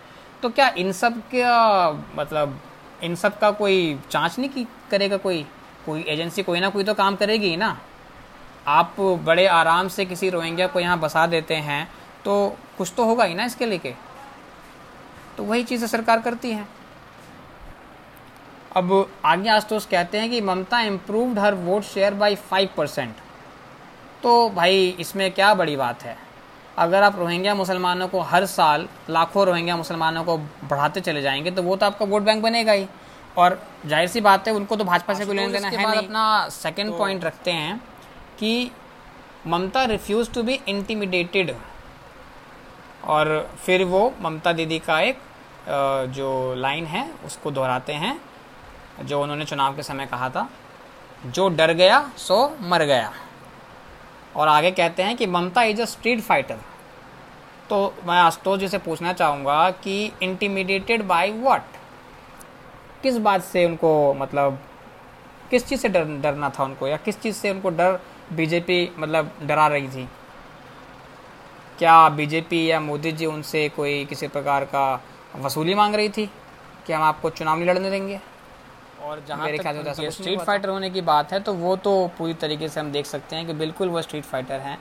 तो 0.44 0.50
क्या 0.50 0.68
इन 0.78 0.92
सब 0.92 1.20
का 1.34 1.92
मतलब 2.16 2.60
इन 3.04 3.16
सब 3.16 3.38
का 3.40 3.52
कोई 3.52 4.00
जाँच 4.12 4.38
नहीं 4.40 4.50
की 4.50 4.66
करेगा 4.92 5.18
कोई? 5.18 5.46
कोई 5.86 6.02
एजेंसी 6.02 6.44
कोई 6.44 6.60
ना 6.60 6.70
कोई 6.70 6.84
तो 6.84 6.94
काम 6.94 7.16
करेगी 7.16 7.50
ही 7.50 7.58
ना। 7.58 7.78
आप 8.68 8.96
बड़े 9.26 9.46
आराम 9.48 9.88
से 9.88 10.06
किसी 10.06 10.30
रोहिंग्या 10.30 10.68
को 10.68 10.80
यहाँ 10.80 11.00
बसा 11.00 11.26
देते 11.28 11.56
हैं 11.56 11.88
तो 12.26 12.56
कुछ 12.78 12.92
तो 12.98 13.06
होगा 13.06 13.24
ही 13.24 13.34
ना 13.36 13.46
इसके 13.46 13.66
लेके। 13.66 13.94
तो 15.38 15.44
वही 15.44 15.64
चीज़ें 15.64 15.88
सरकार 15.88 16.22
करती 16.22 16.52
है। 16.52 16.68
अब 18.76 19.10
आगे 19.26 19.50
आशुतोष 19.50 19.86
कहते 19.86 20.18
हैं 20.18 20.30
कि 20.30 20.40
Mamata 20.42 20.80
improved 20.84 21.40
her 21.40 21.54
vote 21.56 21.84
share 21.84 22.14
by 22.14 22.36
five 22.50 22.70
percent 22.78 23.16
तो 24.24 24.50
भाई 24.50 24.88
इसमें 25.00 25.32
क्या 25.32 25.54
बड़ी 25.54 25.76
बात 25.76 26.04
है? 26.04 26.18
अगर 26.78 27.04
आप 27.04 27.20
रोहिंग्या 27.20 27.54
मुसलमानों 27.56 28.08
को 28.08 28.22
हर 28.24 28.46
साल 28.48 28.88
लाखों 29.10 29.46
रोहिंग्या 29.46 29.78
मुसलमानों 29.78 30.24
को 30.24 30.38
बढ़ाते 30.38 31.02
चले 31.02 31.22
जाएँगे 31.22 31.52
तो 31.52 31.64
वो 31.64 31.76
तो 31.76 31.86
आपका 31.86 32.06
वोट 32.06 32.22
बैंक 32.22 32.44
बनेगा 32.44 32.72
ही। 32.72 32.88
और 33.38 33.60
ज़ाहिर 33.86 34.08
सी 34.08 34.22
बात 34.22 34.48
है 34.48 34.54
उनको 34.54 34.76
तो 34.76 34.84
भाजपा 34.84 35.14
से 35.14 35.26
कोई 35.26 35.36
लेना 35.36 35.48
देना 35.50 35.68
है 35.70 35.90
नहीं। 35.90 35.98
अपना 35.98 36.50
सेकंड 36.52 36.92
तो, 36.92 36.98
पॉइंट 36.98 37.24
रखते 37.24 37.52
हैं 37.52 37.82
कि 38.40 38.72
Mamata 39.48 39.84
refuse 39.86 40.34
to 40.34 40.44
be 40.44 40.60
intimidated 40.68 41.56
और 43.06 43.50
फिर 43.66 43.84
वो 43.86 44.14
ममता 44.22 44.54
दीदी 44.54 44.80
का 44.82 45.00
एक 45.02 45.20
जो 46.14 46.54
लाइन 46.58 46.86
है 46.88 47.10
उसको 47.26 47.52
दोहराते 47.52 47.94
हैं। 47.96 48.20
जो 49.00 49.22
उन्होंने 49.24 49.46
चुनाव 49.46 49.76
के 49.76 49.84
समय 49.84 50.06
कहा 50.06 50.30
था, 50.30 50.48
जो 51.26 51.48
डर 51.50 51.74
गया, 51.74 52.00
सो 52.18 52.58
मर 52.62 52.84
गया। 52.84 53.12
और 54.36 54.48
आगे 54.48 54.72
कहते 54.72 55.04
हैं 55.04 55.16
कि 55.18 55.26
Mamata 55.28 55.64
is 55.64 55.82
a 55.82 55.86
street 55.86 56.22
fighter 56.22 56.58
तो 57.70 57.78
मैं 58.06 58.18
आशुतोष 58.18 58.60
जी 58.60 58.68
से 58.68 58.78
पूछना 58.78 59.14
चाहूँगा 59.14 59.70
कि 59.74 60.12
इंटीमिडेटेड 60.24 61.04
बाय 61.04 61.32
व्हाट 61.32 61.78
किस 63.04 63.18
बात 63.18 63.44
से 63.44 63.66
उनको 63.66 64.14
मतलब 64.14 64.60
किस 65.52 65.66
चीज़ 65.68 65.82
से 65.82 65.90
डर, 65.90 66.04
डरना 66.22 66.50
था 66.50 66.64
उनको, 66.64 66.88
या 66.88 66.98
किस 66.98 67.22
चीज़ 67.22 67.36
से 67.36 67.52
उनको 67.52 67.70
डर 67.70 68.00
बीजेपी 68.34 68.92
मतलब 69.00 69.32
डरा 69.44 69.68
रही 69.68 69.88
थी? 69.88 70.08
क्या 71.80 71.98
बीजेपी 72.10 72.66
या 72.66 72.80
मोदी 72.80 73.12
जी 73.12 73.26
उनसे 73.26 73.68
कोई 73.70 74.06
किसी 74.06 74.28
प्रकार 74.28 74.66
का 74.66 75.02
वसूली 75.36 75.76
मांग 75.76 75.96
रही 75.96 76.10
थी 76.10 76.30
कि 76.88 76.94
हम 76.94 77.04
आपको 77.04 77.30
चुनाव 77.30 77.58
नहीं 77.58 77.68
लड़ने 77.70 77.90
देंगे? 77.90 78.20
और 79.06 79.24
जहाँ 79.28 79.94
से 79.94 80.10
स्ट्रीट 80.12 80.40
फाइटर 80.42 80.70
होने 80.70 80.90
की 80.90 81.02
बात 81.04 81.34
है 81.34 81.40
तो 81.40 81.54
वो 81.56 81.76
तो 81.78 81.96
पूरी 82.18 82.34
तरीके 82.40 82.70
से 82.70 82.80
हम 82.80 82.92
देख 82.92 83.06
सकते 83.06 83.36
हैं 83.36 83.48
कि 83.48 83.54
बिल्कुल 83.56 83.90
वो 83.90 84.02
स्ट्रीट 84.02 84.24
फाइटर 84.26 84.60
हैं 84.60 84.78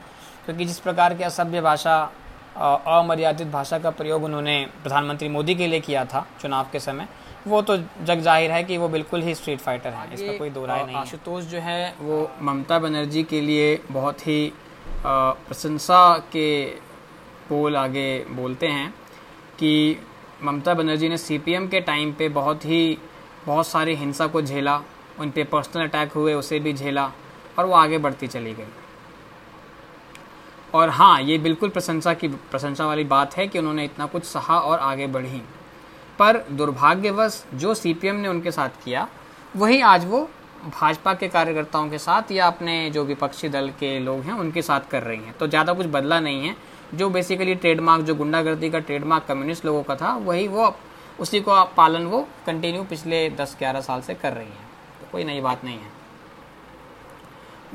क्योंकि 0.46 0.64
जिस 0.64 0.78
प्रकार 0.80 1.14
की 1.14 1.24
असभ्य 1.24 1.60
भाषा 1.60 1.96
अमर्यादित 2.56 3.48
भाषा 3.48 3.78
का 3.78 3.90
प्रयोग 3.92 4.24
उन्होंने 4.24 4.64
प्रधानमंत्री 4.82 5.28
मोदी 5.28 5.54
के 5.54 5.66
लिए 5.66 5.80
किया 5.80 6.04
था 6.04 6.26
चुनाव 6.40 6.68
के 6.72 6.80
समय 6.80 7.08
वो 7.46 7.60
तो 7.62 7.76
जग 7.76 8.20
ज़ाहिर 8.20 8.50
है 8.50 8.62
कि 8.64 8.76
वो 8.78 8.88
बिल्कुल 8.88 9.22
ही 9.22 9.34
स्ट्रीट 9.34 9.60
फाइटर 9.60 9.90
है 9.90 10.12
इसका 10.14 10.36
कोई 10.38 10.50
दो 10.50 10.64
राय 10.66 10.84
नहीं 10.84 10.96
आशुतोष 10.96 11.44
जो 11.44 11.58
है 11.60 11.94
वो 12.00 12.28
ममता 12.42 12.78
बनर्जी 12.78 13.22
के 13.24 13.40
लिए 13.40 13.78
बहुत 13.90 14.26
ही 14.26 14.52
प्रशंसा 15.06 16.02
के 16.32 16.64
पोल 17.48 17.76
आगे 17.76 18.08
बोलते 18.30 18.66
हैं 18.68 18.90
कि 19.58 19.74
ममता 20.42 20.74
बनर्जी 20.74 21.08
ने 21.08 21.18
सीपीएम 21.18 21.66
के 21.68 21.80
टाइम 21.80 22.12
पे 22.12 22.28
बहुत 22.30 22.64
ही 22.64 22.98
बहुत 23.46 23.66
सारी 23.66 23.94
हिंसा 23.94 24.26
को 24.26 24.42
झेला, 24.42 24.80
उन 25.18 25.30
पे 25.30 25.44
पर्सनल 25.44 25.82
अटैक 25.82 26.12
हुए, 26.12 26.34
उसे 26.34 26.58
भी 26.58 26.72
झेला, 26.72 27.10
और 27.58 27.66
वो 27.66 27.74
आगे 27.74 27.98
बढ़ती 27.98 28.26
चली 28.26 28.54
गई। 28.54 28.66
और 30.74 30.88
हाँ 30.88 31.20
ये 31.22 31.38
बिल्कुल 31.38 31.70
प्रशंसा 31.70 32.14
की, 32.14 32.28
प्रशंसा 32.28 32.86
वाली 32.86 33.04
बात 33.04 33.36
है 33.36 33.46
कि 33.48 33.58
उन्होंने 33.58 33.84
इतना 33.84 34.06
कुछ 34.06 34.24
सहा 34.24 34.58
और 34.58 34.78
आगे 34.78 35.06
बढ़ी। 35.06 35.42
पर 36.18 36.38
दुर्भाग्यवश, 36.50 37.44
जो 37.54 37.74
सीपीएम 37.74 38.16
ने 38.16 38.28
उनके 38.28 38.50
साथ 38.50 38.84
किया, 38.84 39.08
वही 39.56 39.80
आज 39.80 40.04
वो 40.04 40.28
भाजपा 40.80 41.14
के 41.14 41.28
कार्यकर्ताओं 41.28 41.88
के 41.90 41.98
साथ 41.98 42.30
या 42.32 42.46
अपने 42.46 42.90
जो 42.90 43.04
विपक्षी 43.04 43.48
दल 43.48 43.68
के 43.70 43.98
लोग 43.98 44.20
हैं, 44.20 44.32
उनके 44.32 44.62
साथ 44.62 44.80
कर 44.90 45.02
रही 45.02 45.18
हैं। 45.18 45.34
तो 45.38 45.46
ज़्यादा 45.46 45.72
कुछ 45.72 45.86
बदला 45.86 46.20
नहीं 46.20 46.48
है। 46.48 46.56
जो 46.94 47.08
बेसिकली 47.10 47.54
ट्रेडमार्क 47.54 48.04
जो 48.04 48.14
गुंडागर्दी 48.14 48.70
का 48.70 48.78
ट्रेडमार्क 48.78 49.24
कम्युनिस्ट 49.24 49.64
लोगों 49.64 49.82
का 49.82 49.96
था, 49.96 50.14
वही 50.16 50.48
वो 50.48 50.74
उसी 51.18 51.40
को 51.40 51.64
पालन 51.76 52.06
वो 52.06 52.26
कंटिन्यू 52.46 52.82
पिछले 52.84 53.28
10-11 53.32 53.80
साल 53.80 54.00
से 54.00 54.14
कर 54.14 54.32
रही 54.32 54.46
हैं। 54.46 54.68
तो 55.00 55.06
कोई 55.12 55.24
नई 55.24 55.40
बात 55.40 55.64
नहीं 55.64 55.78
है। 55.78 55.92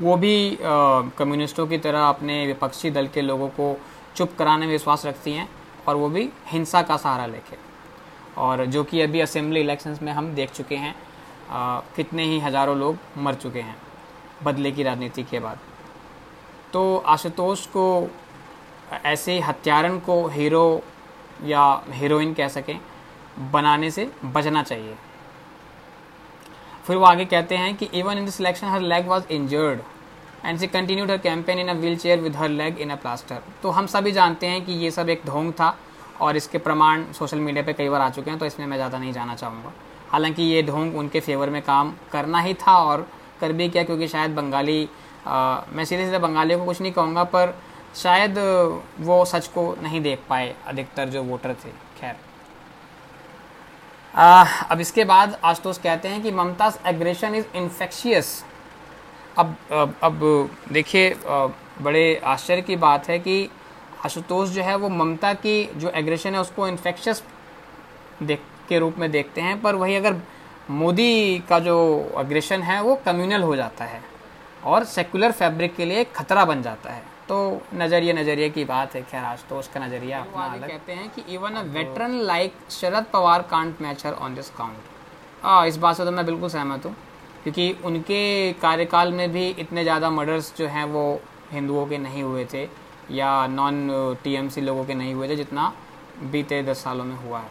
वो 0.00 0.16
भी 0.16 0.58
कम्युनिस्टों 0.62 1.66
की 1.66 1.78
तरह 1.78 2.08
अपने 2.08 2.46
विपक्षी 2.46 2.90
दल 2.90 3.06
के 3.06 3.22
लोगों 3.22 3.48
को 3.50 3.74
चुप 4.16 4.34
कराने 4.38 4.66
में 4.66 4.72
विश्वास 4.72 5.06
रखती 5.06 5.32
हैं 5.32 5.48
और 5.88 5.96
वो 5.96 6.08
भी 6.08 6.28
हिंसा 6.46 6.82
का 6.82 6.96
सहारा 6.96 7.26
लेके। 7.26 7.56
और 8.36 8.64
जो 8.66 8.84
कि 8.84 9.00
अभी 9.00 9.20
असेंबली 9.20 9.60
इलेक्शंस 9.60 10.02
में 10.02 10.12
हम 10.12 10.34
देख 10.34 10.52
चुके 10.52 10.76
हैं 10.76 10.94
आ, 11.50 11.80
कितने 11.96 12.24
ही 12.24 12.38
हज़ारों 12.40 12.76
लोग 12.78 12.96
मर 13.18 13.34
चुके 13.34 13.60
हैं 13.60 13.76
बदले 14.44 14.70
की 14.72 14.82
राजनीति 14.82 15.22
के 15.22 15.38
बाद। 15.40 15.58
तो 16.72 16.96
आशुतोष 17.06 17.66
को 17.66 18.10
ऐसे 19.04 19.38
हत्यारन 19.40 19.98
को 20.00 20.26
हीरो 20.28 20.82
या 21.44 21.62
हीरोइन 21.90 22.34
कह 22.34 22.48
सकें 22.48 22.78
बनाने 23.52 23.90
से 23.90 24.10
बचना 24.26 24.62
चाहिए। 24.62 24.94
फिर 26.86 26.96
वो 26.96 27.04
आगे 27.04 27.24
कहते 27.24 27.56
हैं 27.56 27.74
कि 27.76 27.88
even 27.94 28.18
in 28.18 28.26
the 28.26 28.30
selection 28.30 28.66
her 28.66 28.80
leg 28.82 29.06
was 29.08 29.32
injured 29.32 29.80
and 30.44 30.58
she 30.58 30.66
continued 30.68 31.10
her 31.10 31.18
campaign 31.18 31.58
in 31.58 31.68
a 31.68 31.72
wheelchair 31.98 32.20
with 32.20 32.36
her 32.36 32.48
leg 32.50 32.78
in 32.78 32.90
a 32.90 32.96
plaster 32.96 33.42
तो 33.62 33.70
हम 33.70 33.86
सभी 33.88 34.12
जानते 34.12 34.46
हैं 34.46 34.64
कि 34.64 34.72
ये 34.74 34.90
सब 34.90 35.08
एक 35.08 35.22
ढोंग 35.26 35.52
था 35.52 35.76
और 36.20 36.36
इसके 36.36 36.58
प्रमाण 36.58 37.04
सोशल 37.12 37.38
मीडिया 37.38 37.64
पे 37.64 37.72
कई 37.72 37.88
बार 37.88 38.00
आ 38.00 38.08
चुके 38.10 38.30
हैं 38.30 38.38
तो 38.38 38.46
इसमें 38.46 38.66
मैं 38.66 38.76
ज़्यादा 38.76 38.98
नहीं 38.98 39.12
जाना 39.12 39.34
चाहूँगा। 39.34 39.72
हालाँकि 40.10 40.42
ये 40.42 40.62
ढोंग 40.62 40.96
उनके 40.98 41.20
फेवर 41.20 41.50
में 41.50 41.60
काम 41.62 41.92
करना 42.12 42.40
ही 42.40 42.54
था 42.62 42.76
और 42.78 43.06
कर 43.40 43.52
भी 43.52 43.68
किया 43.68 43.84
क्योंकि 43.84 44.08
शायद 44.08 44.30
बंगाली 44.30 44.88
आ, 45.26 45.60
मैं 45.72 45.84
सीधे 45.84 46.04
सीधे 46.04 46.18
बंगालियों 46.18 46.58
को 46.58 46.64
कुछ 46.66 46.80
नहीं 46.80 46.92
कहूँगा 46.92 47.24
पर 47.26 47.54
शायद 47.96 48.38
वो 49.00 49.24
सच 49.24 49.46
को 49.48 49.74
नहीं 49.82 50.00
देख 50.00 50.20
पाए 50.28 50.54
अधिकतर 50.66 51.08
जो 51.08 51.22
वोटर 51.22 51.54
थे। 51.64 51.70
खैर 54.14 54.46
अब 54.70 54.80
इसके 54.80 55.04
बाद 55.04 55.38
आशुतोष 55.44 55.78
कहते 55.78 56.08
हैं 56.08 56.22
कि 56.22 56.30
ममताज 56.30 56.78
एग्रेशन 56.86 57.34
इज़ 57.34 57.56
इन्फेक्शियस 57.56 58.44
अब 59.38 59.56
अब, 59.72 59.94
अब 60.02 60.50
देखिए 60.72 61.16
बड़े 61.82 62.20
आश्चर्य 62.24 62.62
की 62.62 62.76
बात 62.76 63.08
है 63.08 63.18
कि 63.18 63.50
आशुतोष 64.04 64.48
जो 64.48 64.62
है 64.62 64.74
वो 64.76 64.88
ममता 64.88 65.32
की 65.34 65.64
जो 65.76 65.90
एग्रेशन 65.90 66.34
है 66.34 66.40
उसको 66.40 66.68
इन्फेक्शस 66.68 67.22
देख 68.22 68.42
के 68.68 68.78
रूप 68.78 68.98
में 68.98 69.10
देखते 69.10 69.40
हैं 69.40 69.60
पर 69.60 69.74
वही 69.74 69.94
अगर 69.94 70.16
मोदी 70.70 71.38
का 71.48 71.58
जो 71.58 71.76
एग्रेशन 72.18 72.62
है 72.62 72.82
वो 72.82 72.94
कम्युनल 72.96 73.42
हो 73.42 73.56
जाता 73.56 73.84
है 73.84 74.02
और 74.64 74.84
सेकुलर 74.84 75.32
फैब्रिक 75.32 75.76
के 75.76 75.84
लिए 75.84 76.04
खतरा 76.04 76.44
बन 76.44 76.62
जाता 76.62 76.92
है। 76.92 77.02
तो 77.30 77.36
नज़रिए 77.74 78.12
नज़रिए 78.12 78.48
की 78.50 78.64
बात 78.64 78.94
है 78.94 79.02
खैर 79.02 79.24
आज 79.24 79.42
तो 79.48 79.58
उसका 79.58 79.80
नज़रिया 79.80 80.20
अपना 80.20 80.44
अलग। 80.44 80.68
कहते 80.68 80.92
हैं 80.92 81.08
कि 81.10 81.22
even 81.34 81.54
a 81.54 81.60
veteran 81.74 82.14
like 82.20 82.54
Sharad 82.70 83.04
Pawar 83.12 83.42
can't 83.50 83.82
match 83.82 84.04
her 84.06 84.12
on 84.14 84.34
this 84.34 84.48
count 84.50 84.88
हाँ 85.42 85.66
इस 85.66 85.76
बात 85.76 85.96
से 85.96 86.04
तो 86.04 86.10
मैं 86.10 86.24
बिल्कुल 86.26 86.48
सहमत 86.50 86.86
हूँ 86.86 86.94
क्योंकि 87.42 87.70
उनके 87.84 88.20
कार्यकाल 88.62 89.12
में 89.12 89.30
भी 89.32 89.46
इतने 89.48 89.82
ज़्यादा 89.82 90.10
मर्डर्स 90.10 90.52
जो 90.56 90.66
हैं 90.68 90.84
वो 90.86 91.02
हिंदुओं 91.52 91.86
के 91.86 91.98
नहीं 91.98 92.22
हुए 92.22 92.44
थे 92.54 92.66
या 93.10 93.30
नॉन 93.48 93.78
टीएमसी 94.24 94.60
लोगों 94.60 94.84
के 94.84 94.94
नहीं 94.94 95.14
हुए 95.14 95.28
थे 95.28 95.36
जितना 95.36 95.72
बीते 96.32 96.62
दस 96.62 96.82
सालों 96.84 97.04
में 97.04 97.16
हुआ 97.18 97.38
है। 97.40 97.50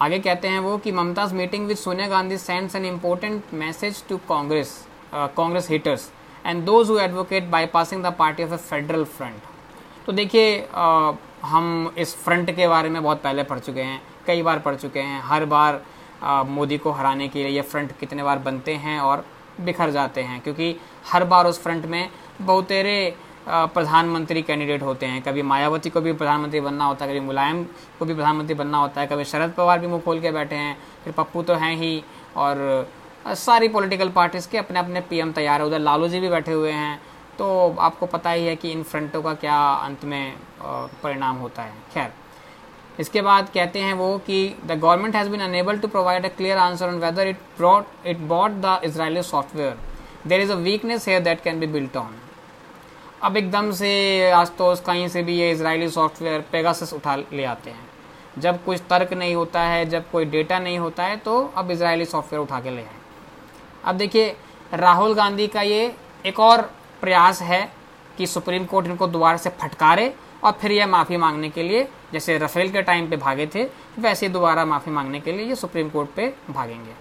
आगे 0.00 0.18
कहते 0.20 0.48
हैं 0.48 0.60
वो 0.60 0.76
कि 0.78 0.92
Mamata's 0.92 1.32
meeting 1.32 1.66
with 1.66 1.76
Sonia 1.76 2.08
Gandhi 2.08 2.38
sends 2.38 2.76
an 2.76 2.84
important 2.86 3.54
message 3.54 4.02
to 4.08 4.16
Congress 4.28 4.74
Congress 5.14 5.70
hitters 5.70 6.10
and 6.46 6.64
those 6.64 6.90
who 6.90 6.98
advocate 6.98 7.48
bypassing 7.50 8.04
the 8.04 8.14
party 8.18 8.44
of 8.44 8.52
a 8.52 8.56
federal 8.58 9.04
front 9.06 9.48
तो 10.06 10.12
देखिए 10.12 10.58
हम 11.44 11.92
इस 11.98 12.14
फ्रंट 12.16 12.50
के 12.56 12.68
बारे 12.68 12.88
में 12.88 13.02
बहुत 13.02 13.22
पहले 13.22 13.42
पढ़ 13.44 13.58
चुके 13.58 13.80
हैं, 13.80 14.00
कई 14.26 14.42
बार 14.42 14.58
पढ़ 14.58 14.74
चुके 14.76 15.00
हैं। 15.00 15.20
हर 15.24 15.44
बार 15.46 15.82
मोदी 16.48 16.78
को 16.78 16.90
हराने 16.92 17.28
के 17.28 17.38
लिए 17.38 17.48
ये 17.48 17.62
फ्रंट 17.62 17.92
कितने 18.00 18.22
बार 18.22 18.38
बनते 18.40 18.74
हैं 18.76 18.98
और 19.00 19.24
बिखर 19.60 19.90
जाते 19.90 20.20
हैं, 20.20 20.40
क्योंकि 20.40 20.76
हर 21.12 21.24
बार 21.24 21.46
उस 21.46 21.62
फ्रंट 21.62 21.86
में 21.86 22.08
बहुतेरे 22.40 23.14
प्रधानमंत्री 23.48 24.42
कैंडिडेट 24.42 24.82
होते 24.82 25.06
हैं। 25.06 25.22
कभी 25.22 25.42
मायावती 25.42 25.90
को 25.90 26.00
भी 26.00 26.12
प्रधानमंत्री 26.12 26.60
बनना 26.60 26.84
होता 26.84 27.04
है, 27.04 27.10
कभी 27.10 27.20
मुलायम 27.20 27.62
को 27.98 28.04
भी 28.04 28.14
प्रधानमंत्री 28.14 28.54
बनना 28.54 28.78
होता 28.78 29.00
है, 29.00 29.06
कभी 29.06 29.24
शरद 29.24 29.52
पवार 29.52 29.78
भी 29.78 29.86
मुँह 29.86 30.00
खोल 30.00 30.20
के 30.20 30.30
बैठे 30.32 30.56
हैं, 30.56 30.76
फिर 31.04 31.12
पप्पू 31.12 31.42
तो 31.42 31.54
हैं 31.54 31.74
ही, 31.76 32.02
और 32.36 32.86
सारी 33.26 33.68
पॉलिटिकल 33.68 34.08
पार्टीज़ 34.10 34.48
के 34.48 34.58
अपने 34.58 34.78
अपने 34.78 35.00
पीएम 35.00 35.32
तैयार 35.32 35.60
है। 35.60 35.66
उधर 35.66 35.78
लालू 35.80 36.08
जी 36.08 36.20
भी 36.20 36.28
बैठे 36.28 36.52
हुए 36.52 36.72
हैं। 36.72 37.00
तो 37.38 37.76
आपको 37.80 38.06
पता 38.06 38.30
ही 38.30 38.46
है 38.46 38.54
कि 38.56 38.70
इन 38.70 38.82
फ्रंटों 38.84 39.22
का 39.22 39.34
क्या 39.34 39.58
अंत 39.74 40.04
में 40.04 40.34
परिणाम 40.62 41.36
होता 41.36 41.62
है। 41.62 41.72
खैर, 41.94 42.12
इसके 43.00 43.22
बाद 43.22 43.48
कहते 43.54 43.80
हैं 43.80 43.92
वो 43.94 44.16
कि 44.26 44.56
the 44.66 44.72
government 44.72 45.16
has 45.16 45.28
been 45.30 45.40
unable 45.40 45.78
to 45.78 45.88
provide 45.88 46.24
a 46.24 46.28
clear 46.36 46.58
answer 46.58 46.88
on 46.88 46.98
whether 47.00 47.28
it 47.28 47.38
brought 47.58 48.06
it 48.06 48.18
bought 48.28 48.60
the 48.64 48.80
Israeli 48.84 49.22
software 49.22 49.78
there 50.26 50.40
is 50.40 50.52
a 50.52 50.56
weakness 50.56 51.08
here 51.08 51.22
that 51.22 51.42
can 51.42 51.60
be 51.60 51.66
built 51.68 51.96
on 51.96 52.14
अब 53.22 53.36
एकदम 53.36 53.70
से 53.72 54.30
आज 54.32 54.50
तो 54.58 54.74
कहीं 54.86 55.08
से 55.08 55.22
भी 55.22 55.38
ये 55.38 55.50
इसराइली 55.52 55.88
सॉफ्टवेयर 55.90 56.44
पेगासस 56.52 56.92
उठा 56.92 57.16
ले 57.16 57.44
आते 57.46 57.70
हैं। 57.70 57.88
जब 58.38 58.64
कुछ 58.64 58.80
तर्क 58.90 59.12
नहीं 59.14 59.34
होता 59.34 59.60
है, 59.62 59.84
जब 59.86 60.10
कोई 60.10 60.24
डेटा 60.26 60.58
नहीं 60.58 60.78
होता 60.78 61.04
है 61.04 61.16
तो 61.18 61.42
अब 61.56 61.70
इसराइली 61.70 62.04
सॉफ्टवेयर 62.06 62.42
उठा 62.42 62.60
के 62.60 62.70
ले 62.70 62.82
आए। 62.82 62.98
अब 63.84 63.96
देखिए, 63.96 64.36
राहुल 64.74 65.14
गांधी 65.14 65.46
का 65.46 65.62
ये 65.62 65.94
एक 66.26 66.40
और 66.40 66.60
प्रयास 67.00 67.42
है 67.42 67.70
कि 68.18 68.26
सुप्रीम 68.26 68.64
कोर्ट 68.64 68.86
इनको 68.86 69.06
दोबारा 69.06 69.36
से 69.36 69.50
फटकारे 69.60 70.14
और 70.44 70.52
फिर 70.52 70.72
यह 70.72 70.86
माफ़ी 70.86 71.16
मांगने 71.16 71.48
के 71.50 71.62
लिए, 71.62 71.88
जैसे 72.12 72.36
रफेल 72.38 72.70
के 72.72 72.82
टाइम 72.82 73.08
पे 73.10 73.16
भागे 73.16 73.46
थे, 73.46 73.64
वैसे 73.98 74.28
दोबारा 74.28 74.64
माफ़ी 74.64 74.92
मांगने 74.92 75.20
के 75.20 75.32
लिए 75.32 75.46
ये 75.46 75.54
सुप्रीम 75.54 75.88
कोर्ट 75.90 76.10
पे 76.10 76.34
भागेंगे। 76.50 76.94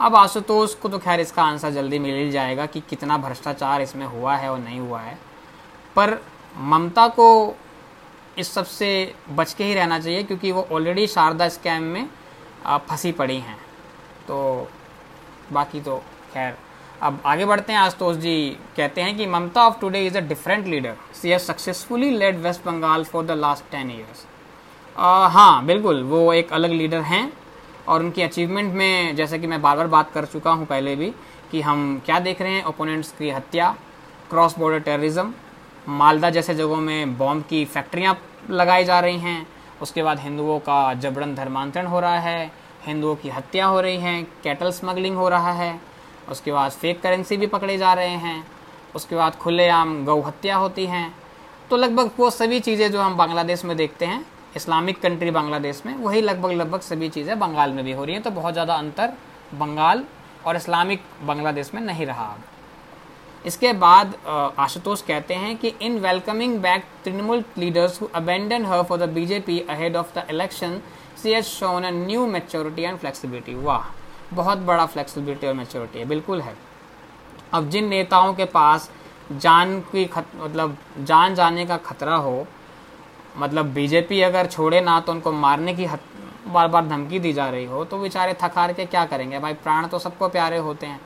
अब 0.00 0.14
आशुतोष 0.16 0.74
को 0.74 0.88
तो 0.88 0.98
खैर 0.98 1.20
इसका 1.20 1.42
आंसर 1.42 1.70
जल्दी 1.70 1.98
मिल 1.98 2.14
ही 2.14 2.30
जाएगा 2.30 2.66
कि 2.66 2.80
कितना 2.80 3.16
भ्रष्टाचार 3.18 3.82
इसमें 3.82 4.06
हुआ 4.06 4.36
है 4.36 4.50
और 4.52 4.58
नहीं 4.58 4.80
हुआ 4.80 5.00
है। 5.00 5.18
पर 5.96 6.18
ममता 6.56 7.06
को 7.10 7.56
इस 8.38 8.52
सबसे 8.52 9.14
बच 9.30 9.52
के 9.52 9.64
ही 9.64 9.74
रहना 9.74 9.98
चाहिए, 10.00 10.22
क्योंकि 10.22 10.52
वो 10.52 10.66
ऑलरेडी 10.72 11.06
शारदा 11.06 11.48
स्कैम 11.48 11.82
में 11.84 12.08
फंसी 12.66 13.12
पड़ी 13.12 13.38
हैं। 13.38 13.56
तो 14.28 14.68
बाकी 15.52 15.80
तो 15.80 15.96
खैर। 16.32 16.56
अब 17.02 17.18
आगे 17.26 17.44
बढ़ते 17.46 17.72
हैं, 17.72 17.80
आशुतोष 17.80 18.16
जी 18.16 18.48
कहते 18.76 19.00
हैं 19.00 19.16
कि 19.16 19.26
Mamata 19.28 19.66
of 19.66 19.78
today 19.80 20.04
is 20.06 20.16
a 20.18 20.20
different 20.28 20.66
leader 20.66 20.96
she 21.14 21.30
has 21.30 21.42
successfully 21.42 22.10
led 22.12 22.38
West 22.42 22.64
Bengal 22.66 23.04
for 23.04 23.24
the 23.26 23.30
last 23.38 23.70
ten 23.72 23.90
years 23.90 24.26
हाँ 24.96 25.64
बिल्कुल, 25.66 26.02
वो 26.02 26.32
एक 26.32 26.52
अलग 26.52 26.70
लीडर 26.72 27.00
हैं 27.02 27.32
और 27.88 28.02
उनकी 28.02 28.22
अचीवमेंट 28.22 28.72
में 28.74 29.16
जैसे 29.16 29.38
कि 29.38 29.46
मैं 29.46 29.60
बार 29.62 29.76
बार 29.76 29.86
बात 29.88 30.10
कर 30.12 30.24
चुका 30.26 30.50
हूँ 30.50 30.66
पहले 30.66 30.94
भी 30.96 31.12
कि 31.50 31.60
हम 31.60 32.00
क्या 32.06 32.18
देख 32.20 32.42
रहे 32.42 32.52
हैं 32.52 32.64
ओपोनेंट्स 32.64 33.12
की 33.18 33.30
हत्या 33.30 33.74
क्रॉस 34.30 34.58
बॉर्डर 34.58 34.80
टेररिज्म 34.80 35.32
मालदा 35.90 36.30
जैसे 36.30 36.54
जगहों 36.54 36.76
में 36.76 37.16
बॉम्ब 37.18 37.44
की 37.50 37.64
फैक्ट्रियाँ 37.64 38.16
लगाई 38.50 38.84
जा 38.84 38.98
रही 39.00 39.18
हैं, 39.18 39.46
उसके 39.82 40.02
बाद 40.02 40.18
हिंदुओं 40.20 40.58
का 40.58 40.94
जबरन 40.94 41.34
धर्मांतरण 41.34 41.86
हो 41.86 42.00
रहा 42.00 42.18
है 42.20 42.50
हिंदुओं 42.82 43.14
की 43.16 43.28
हत्या 43.30 43.66
हो 43.66 43.80
रही 43.80 43.96
है 43.98 44.22
कैटल 44.44 44.70
स्मगलिंग 44.72 45.16
हो 45.16 45.28
रहा 45.28 45.52
है, 45.52 45.80
उसके 46.30 46.52
बाद 46.52 46.70
फेक 46.72 47.00
करेंसी 47.02 47.36
भी 47.36 47.46
पकड़े 47.48 47.76
जा 47.78 47.92
रहे 47.94 48.16
हैं, 48.18 48.44
उसके 48.94 49.16
बाद 49.16 49.36
खुलेआम 49.36 50.04
गौ 50.04 50.20
हत्या 50.22 50.56
होती 50.56 50.86
हैं। 50.86 51.14
तो 51.70 51.76
लगभग 51.76 52.10
वो 52.18 52.30
सभी 52.32 52.60
चीज़ें 52.60 52.90
जो 52.92 53.00
हम 53.00 53.16
बांग्लादेश 53.16 53.64
में 53.64 53.76
देखते 53.76 54.06
हैं, 54.06 54.24
इस्लामिक 54.56 55.00
कंट्री 55.00 55.30
बांग्लादेश 55.30 55.82
में, 55.86 55.94
वही 55.96 56.20
लगभग 56.20 56.52
लगभग 56.52 56.80
सभी 56.82 57.08
चीज़ें 57.08 57.38
बंगाल 57.38 57.72
में 57.72 57.84
भी 57.84 57.92
हो 57.92 58.04
रही 58.04 58.14
हैं। 58.14 58.22
तो 58.22 58.30
बहुत 58.32 58.52
ज़्यादा 58.52 58.74
अंतर 58.74 59.12
बंगाल 59.54 60.04
और 60.46 60.56
इस्लामिक 60.56 61.02
बांग्लादेश 61.22 61.74
में 61.74 61.80
नहीं 61.82 62.06
रहा 62.06 62.24
अब। 62.24 62.44
इसके 63.44 63.72
बाद 63.74 64.14
आशुतोष 64.58 65.02
कहते 65.02 65.34
हैं 65.34 65.56
कि 65.56 65.68
in 65.82 65.98
welcoming 65.98 66.58
back 66.60 66.84
Trinamool 67.04 67.44
leaders 67.58 68.00
who 68.02 68.08
abandon 68.14 68.64
her 68.66 68.82
for 68.82 68.98
the 68.98 69.08
BJP 69.10 69.58
ahead 69.70 69.96
of 69.96 70.14
the 70.14 70.26
election 70.30 70.80
she 71.22 71.30
has 71.30 71.44
shown 71.44 71.84
a 71.84 71.90
new 71.90 72.26
maturity 72.26 72.82
and 72.82 72.98
flexibility 72.98 73.54
वाह 73.54 73.86
बहुत 74.34 74.58
बड़ा 74.60 74.84
फ्लेक्सिबिलिटी 74.86 75.46
और 75.46 75.54
मेच्योरिटी 75.54 75.98
है 75.98 76.04
बिल्कुल 76.04 76.40
है। 76.40 76.54
अब 77.52 77.68
जिन 77.70 77.88
नेताओं 77.88 78.32
के 78.34 78.44
पास 78.44 78.90
जान 79.32 79.78
की 79.92 80.04
खत 80.06 80.26
मतलब 80.36 80.76
जान 81.00 81.34
जाने 81.34 81.66
का 81.66 81.76
खतरा 81.78 82.14
हो 82.16 82.46
मतलब 83.36 83.72
बीजेपी 83.72 84.20
अगर 84.22 84.46
छोड़े 84.46 84.80
ना 84.80 84.98
तो 85.00 85.12
उनको 85.12 85.32
मारने 85.32 85.74
की 85.74 85.84
हत, 85.84 86.00
बार 86.48 86.68
बार 86.68 86.86
धमकी 86.86 87.18
दी 87.18 87.32
जा 87.32 87.48
रही 87.50 87.64
हो 87.64 87.84
तो 87.84 87.98
बेचारे 87.98 88.34
थकार 88.42 88.72
के 88.72 88.84
क्या 88.86 89.04
करेंगे? 89.06 89.38
भाई 89.38 89.54
प्राण 89.54 89.86
तो 89.86 89.98
सबको 89.98 90.28
प्यारे 90.28 90.58
होते 90.58 90.86
हैं। 90.86 91.00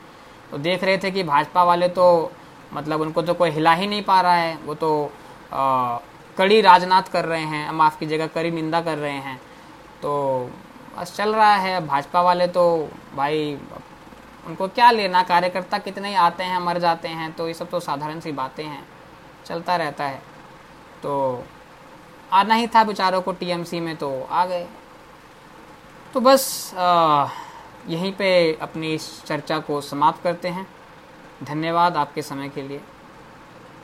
तो 0.50 0.58
देख 0.58 0.84
रहे 0.84 0.98
थे 0.98 1.10
कि 1.10 1.22
भाजपा 1.22 1.64
वाले 1.64 1.88
तो 1.88 2.32
मतलब 2.74 3.00
उनको 3.00 3.22
तो 3.22 3.34
कोई 3.34 3.50
हिला 3.50 3.72
ही 3.72 3.86
नहीं 3.86 4.02
पा 4.02 4.20
रहा 4.20 4.34
है। 4.34 4.56
वो 4.64 4.74
तो 4.74 5.10
आ, 5.52 5.98
कड़ी 6.38 6.60
राजनाथ 6.60 7.10
कर 7.12 7.24
रहे 7.24 7.44
हैं 7.44 7.72
माफ़ 7.72 7.98
की 7.98 8.06
जगह 8.06 8.26
कड़ी 8.26 8.50
निंदा 8.50 8.80
कर 8.80 8.98
रहे 8.98 9.12
हैं। 9.12 9.40
तो 10.02 10.50
बस 10.96 11.14
चल 11.16 11.34
रहा 11.34 11.54
है। 11.56 11.86
भाजपा 11.86 12.20
वाले 12.22 12.46
तो 12.48 12.62
भाई, 13.16 13.54
उनको 14.46 14.68
क्या 14.68 14.90
लेना? 14.90 15.22
कार्यकर्ता 15.22 15.78
कितने 15.78 16.08
ही 16.08 16.14
आते 16.16 16.44
हैं, 16.44 16.58
मर 16.58 16.78
जाते 16.78 17.08
हैं 17.08 17.32
तो 17.32 17.46
ये 17.48 17.54
सब 17.54 17.70
तो 17.70 17.80
साधारण 17.80 18.20
सी 18.20 18.32
बातें 18.32 18.64
हैं। 18.64 18.84
चलता 19.46 19.76
रहता 19.76 20.04
है। 20.04 20.22
तो 21.02 21.44
आना 22.32 22.54
ही 22.54 22.66
था 22.66 22.84
बेचारों 22.84 23.20
को 23.22 23.32
टीएमसी 23.32 23.80
में 23.80 23.96
तो 23.96 24.10
आ 24.22 24.44
गए। 24.46 24.66
तो 26.14 26.20
बस 26.20 26.72
यहीं 27.88 28.12
पे 28.12 28.30
अपनी 28.62 28.92
इस 28.94 29.24
चर्चा 29.24 29.58
को 29.58 29.80
समाप्त 29.80 30.22
करते 30.22 30.48
हैं। 30.48 30.66
धन्यवाद 31.42 31.96
आपके 31.96 32.22
समय 32.22 32.48
के 32.48 32.62
लिए। 32.62 32.80